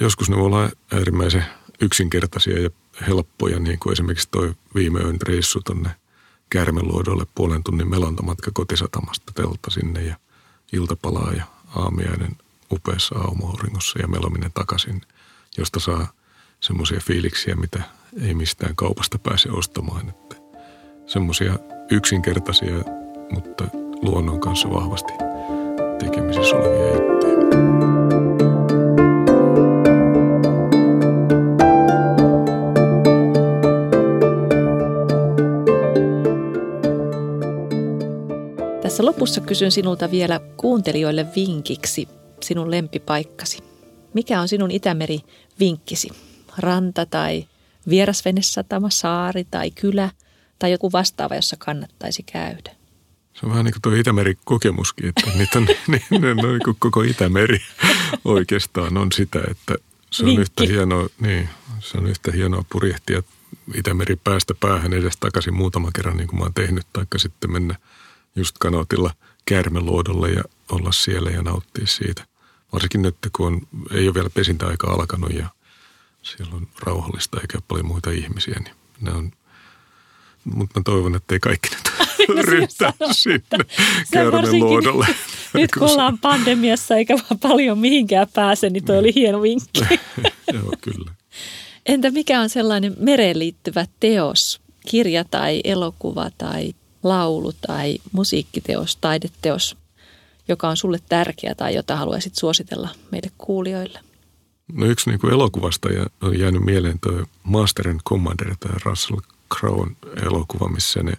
joskus 0.00 0.30
ne 0.30 0.36
voi 0.36 0.46
olla 0.46 0.70
äärimmäisen 0.92 1.44
yksinkertaisia 1.80 2.60
ja 2.60 2.70
helppoja, 3.06 3.58
niin 3.58 3.78
kuin 3.78 3.92
esimerkiksi 3.92 4.28
toi 4.30 4.54
viime 4.74 5.00
yön 5.00 5.18
reissu 5.22 5.60
tonne 5.60 5.90
Kärmeluodolle 6.50 7.26
puolen 7.34 7.64
tunnin 7.64 7.90
melontamatka 7.90 8.50
kotisatamasta 8.54 9.32
teltta 9.34 9.70
sinne 9.70 10.02
ja 10.02 10.16
iltapalaa 10.72 11.32
ja 11.32 11.44
aamiainen 11.76 12.36
upeassa 12.72 13.14
aamuauringossa 13.14 13.98
ja 13.98 14.08
melominen 14.08 14.52
takaisin, 14.52 15.00
josta 15.58 15.80
saa 15.80 16.12
semmoisia 16.60 17.00
fiiliksiä, 17.00 17.56
mitä 17.56 17.82
ei 18.22 18.34
mistään 18.34 18.76
kaupasta 18.76 19.18
pääse 19.18 19.50
ostamaan. 19.50 20.08
Että 20.08 20.36
semmoisia 21.06 21.58
yksinkertaisia, 21.90 22.84
mutta 23.30 23.64
luonnon 24.02 24.40
kanssa 24.40 24.70
vahvasti 24.70 25.12
tekemisissä 25.98 26.56
olevia 26.56 26.88
juttuja. 26.88 27.38
Tässä 38.82 39.04
lopussa 39.04 39.40
kysyn 39.40 39.70
sinulta 39.70 40.10
vielä 40.10 40.40
kuuntelijoille 40.56 41.26
vinkiksi 41.36 42.08
sinun 42.42 42.70
lempipaikkasi. 42.70 43.58
Mikä 44.14 44.40
on 44.40 44.48
sinun 44.48 44.70
Itämeri-vinkkisi? 44.70 46.27
Ranta 46.58 47.06
tai 47.06 47.46
vierasvenesatama, 47.88 48.90
saari 48.90 49.44
tai 49.50 49.70
kylä 49.70 50.10
tai 50.58 50.72
joku 50.72 50.92
vastaava, 50.92 51.34
jossa 51.34 51.56
kannattaisi 51.58 52.22
käydä? 52.22 52.70
Se 53.34 53.46
on 53.46 53.50
vähän 53.50 53.64
niin 53.64 53.72
kuin 53.72 53.82
tuo 53.82 53.92
Itämeri-kokemuskin, 53.92 55.08
että 55.08 55.30
niitä 55.38 55.58
on, 55.58 55.66
niin, 55.88 56.02
niin 56.10 56.60
kuin 56.64 56.76
koko 56.78 57.02
Itämeri 57.02 57.58
oikeastaan 58.24 58.96
on 58.96 59.12
sitä, 59.12 59.40
että 59.50 59.74
se 60.10 60.24
on 60.24 60.38
yhtä 60.38 60.64
hienoa, 60.64 61.08
niin, 61.20 61.48
se 61.80 61.98
on 61.98 62.06
yhtä 62.06 62.32
hienoa 62.32 62.64
purjehtia 62.72 63.22
Itämeri 63.74 64.16
päästä 64.16 64.54
päähän 64.60 64.92
edes 64.92 65.16
takaisin 65.20 65.54
muutaman 65.54 65.92
kerran, 65.92 66.16
niin 66.16 66.28
kuin 66.28 66.38
mä 66.38 66.44
oon 66.44 66.54
tehnyt, 66.54 66.86
taikka 66.92 67.18
sitten 67.18 67.52
mennä– 67.52 67.74
just 68.38 68.56
kanootilla 68.58 69.10
käärmeluodolle 69.44 70.30
ja 70.30 70.44
olla 70.70 70.92
siellä 70.92 71.30
ja 71.30 71.42
nauttia 71.42 71.86
siitä. 71.86 72.24
Varsinkin 72.72 73.02
nyt, 73.02 73.16
kun 73.36 73.46
on, 73.46 73.60
ei 73.90 74.06
ole 74.06 74.14
vielä 74.14 74.30
pesintäaika 74.30 74.90
alkanut 74.90 75.32
ja 75.32 75.48
siellä 76.22 76.56
on 76.56 76.68
rauhallista 76.80 77.40
eikä 77.40 77.58
ole 77.58 77.64
paljon 77.68 77.86
muita 77.86 78.10
ihmisiä, 78.10 78.60
niin 78.64 78.74
ne 79.00 79.12
on 79.12 79.32
mutta 80.54 80.80
mä 80.80 80.82
toivon, 80.84 81.14
että 81.14 81.34
ei 81.34 81.40
kaikki 81.40 81.68
nyt 82.28 82.44
ryhtää 82.48 82.92
sinne 83.12 83.64
käärmeluodolle. 84.12 85.06
Nyt 85.54 85.70
kun 85.78 85.90
ollaan 85.90 86.18
pandemiassa 86.18 86.96
eikä 86.96 87.14
vaan 87.14 87.38
paljon 87.38 87.78
mihinkään 87.78 88.26
pääse, 88.34 88.70
niin 88.70 88.84
toi 88.84 88.98
oli 88.98 89.14
hieno 89.14 89.42
vinkki. 89.42 89.80
Joo, 90.54 90.72
kyllä. 90.80 91.12
Entä 91.86 92.10
mikä 92.10 92.40
on 92.40 92.48
sellainen 92.48 92.96
mereen 92.98 93.38
liittyvä 93.38 93.86
teos, 94.00 94.60
kirja 94.86 95.24
tai 95.24 95.60
elokuva 95.64 96.30
tai 96.38 96.74
laulu 97.02 97.52
tai 97.66 97.98
musiikkiteos, 98.12 98.96
taideteos, 98.96 99.76
joka 100.48 100.68
on 100.68 100.76
sulle 100.76 100.98
tärkeä 101.08 101.54
tai 101.54 101.74
jota 101.74 101.96
haluaisit 101.96 102.34
suositella 102.34 102.88
meille 103.10 103.30
kuulijoille? 103.38 104.00
No 104.72 104.86
yksi 104.86 105.10
niin 105.10 105.20
kuin 105.20 105.32
elokuvasta 105.32 105.92
ja 105.92 106.06
on 106.20 106.38
jäänyt 106.38 106.62
mieleen 106.62 106.98
tuo 107.00 107.26
Master 107.42 107.88
and 107.88 108.00
Commander, 108.08 108.56
tai 108.60 108.72
Russell 108.84 109.20
Crowe 109.54 109.90
elokuva, 110.22 110.68
missä 110.68 111.02
ne 111.02 111.12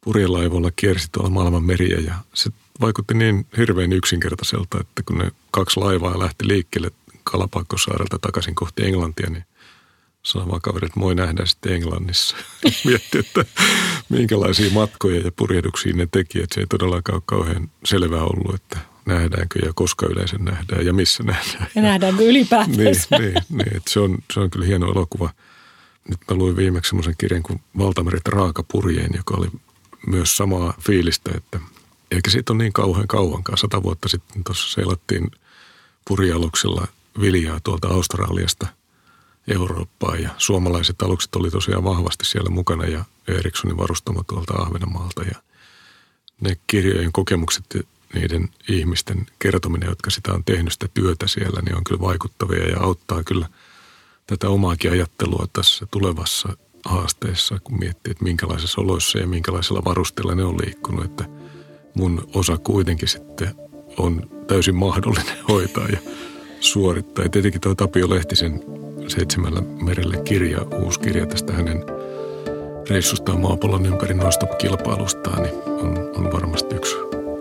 purjelaivoilla 0.00 0.70
kiersi 0.76 1.08
tuolla 1.12 1.30
maailman 1.30 1.64
meriä 1.64 1.98
ja 2.00 2.14
se 2.34 2.50
vaikutti 2.80 3.14
niin 3.14 3.46
hirveän 3.56 3.92
yksinkertaiselta, 3.92 4.80
että 4.80 5.02
kun 5.02 5.18
ne 5.18 5.30
kaksi 5.50 5.80
laivaa 5.80 6.18
lähti 6.18 6.48
liikkeelle 6.48 6.90
Kalapakkosaarelta 7.24 8.18
takaisin 8.18 8.54
kohti 8.54 8.86
Englantia, 8.86 9.30
niin 9.30 9.44
sanomaan 10.22 10.60
kaverit, 10.60 10.86
että 10.86 11.00
moi 11.00 11.14
nähdään 11.14 11.48
sitten 11.48 11.72
Englannissa. 11.72 12.36
Mietti, 12.84 13.18
että 13.18 13.44
minkälaisia 14.08 14.70
matkoja 14.70 15.20
ja 15.20 15.32
purjehduksia 15.36 15.92
ne 15.92 16.08
teki, 16.12 16.42
että 16.42 16.54
se 16.54 16.60
ei 16.60 16.66
todellakaan 16.66 17.16
ole 17.16 17.22
kauhean 17.26 17.70
selvää 17.84 18.22
ollut, 18.22 18.54
että 18.54 18.78
nähdäänkö 19.06 19.58
ja 19.66 19.72
koska 19.74 20.06
yleensä 20.06 20.36
nähdään 20.38 20.86
ja 20.86 20.92
missä 20.92 21.22
nähdään. 21.22 21.66
Ja 21.74 21.82
nähdäänkö 21.82 22.22
ylipäätään. 22.22 22.76
niin, 22.76 22.96
niin, 23.18 23.34
niin 23.48 23.76
että 23.76 23.90
se, 23.90 24.00
on, 24.00 24.18
se 24.32 24.40
on 24.40 24.50
kyllä 24.50 24.66
hieno 24.66 24.92
elokuva. 24.92 25.30
Nyt 26.08 26.20
mä 26.30 26.36
luin 26.36 26.56
viimeksi 26.56 26.88
semmoisen 26.88 27.14
kirjan 27.18 27.42
kuin 27.42 27.60
Valtameret 27.78 28.28
raakapurjeen, 28.28 29.10
joka 29.16 29.34
oli 29.36 29.48
myös 30.06 30.36
samaa 30.36 30.74
fiilistä, 30.80 31.30
että 31.36 31.60
eikä 32.10 32.30
siitä 32.30 32.52
ole 32.52 32.62
niin 32.62 32.72
kauhean 32.72 33.08
kauankaan. 33.08 33.58
Sata 33.58 33.82
vuotta 33.82 34.08
sitten 34.08 34.44
tuossa 34.44 34.72
seilattiin 34.74 35.30
purjaluksella 36.08 36.88
viljaa 37.20 37.60
tuolta 37.64 37.88
Australiasta 37.88 38.66
Eurooppaan 39.48 40.22
ja 40.22 40.30
suomalaiset 40.38 41.02
alukset 41.02 41.36
oli 41.36 41.50
tosiaan 41.50 41.84
vahvasti 41.84 42.24
siellä 42.24 42.50
mukana 42.50 42.86
ja 42.86 43.04
Erikssonin 43.28 43.76
varustamo 43.76 44.22
tuolta 44.26 44.54
Ahvenanmaalta 44.54 45.22
ja 45.22 45.42
ne 46.40 46.56
kirjojen 46.66 47.12
kokemukset 47.12 47.64
niiden 48.14 48.48
ihmisten 48.68 49.26
kertominen, 49.38 49.88
jotka 49.88 50.10
sitä 50.10 50.32
on 50.32 50.44
tehnyt 50.44 50.72
sitä 50.72 50.88
työtä 50.94 51.26
siellä, 51.26 51.60
niin 51.64 51.76
on 51.76 51.84
kyllä 51.84 52.00
vaikuttavia 52.00 52.68
ja 52.68 52.80
auttaa 52.80 53.24
kyllä 53.24 53.48
tätä 54.26 54.48
omaakin 54.48 54.90
ajattelua 54.90 55.46
tässä 55.52 55.86
tulevassa 55.90 56.56
haasteessa, 56.84 57.58
kun 57.64 57.78
miettii, 57.78 58.10
että 58.10 58.24
minkälaisissa 58.24 58.80
oloissa 58.80 59.18
ja 59.18 59.26
minkälaisella 59.26 59.82
varusteella 59.84 60.34
ne 60.34 60.44
on 60.44 60.58
liikkunut, 60.64 61.04
että 61.04 61.24
mun 61.94 62.28
osa 62.34 62.58
kuitenkin 62.58 63.08
sitten 63.08 63.54
on 63.98 64.30
täysin 64.46 64.74
mahdollinen 64.74 65.44
hoitaa 65.48 65.88
ja 65.88 65.98
suorittaa. 66.60 67.24
Ja 67.24 67.28
tietenkin 67.28 67.60
tuo 67.60 67.74
Tapio 67.74 68.10
Lehtisen 68.10 68.64
Seitsemällä 69.08 69.60
merelle 69.60 70.16
kirja, 70.24 70.62
uusi 70.62 71.00
kirja 71.00 71.26
tästä 71.26 71.52
hänen 71.52 71.84
reissustaan 72.90 73.40
maapallon 73.40 73.86
ympäri 73.86 74.14
nostopokilpailustaan, 74.14 75.42
niin 75.42 75.54
on, 75.66 76.10
on 76.16 76.32
varmasti 76.32 76.74
yksi 76.74 76.96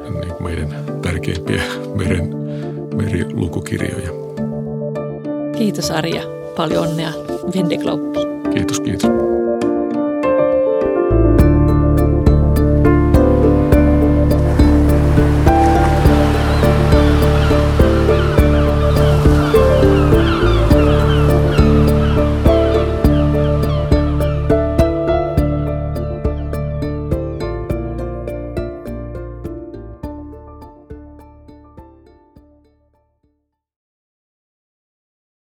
niin 0.10 0.44
meidän 0.44 0.86
tärkeimpiä 1.02 1.62
meren, 1.96 2.36
merilukukirjoja. 2.96 4.10
Kiitos 5.58 5.92
Arja. 5.92 6.22
Paljon 6.56 6.88
onnea 6.88 7.12
Vendeglobiin. 7.56 8.52
Kiitos, 8.54 8.80
kiitos. 8.80 9.13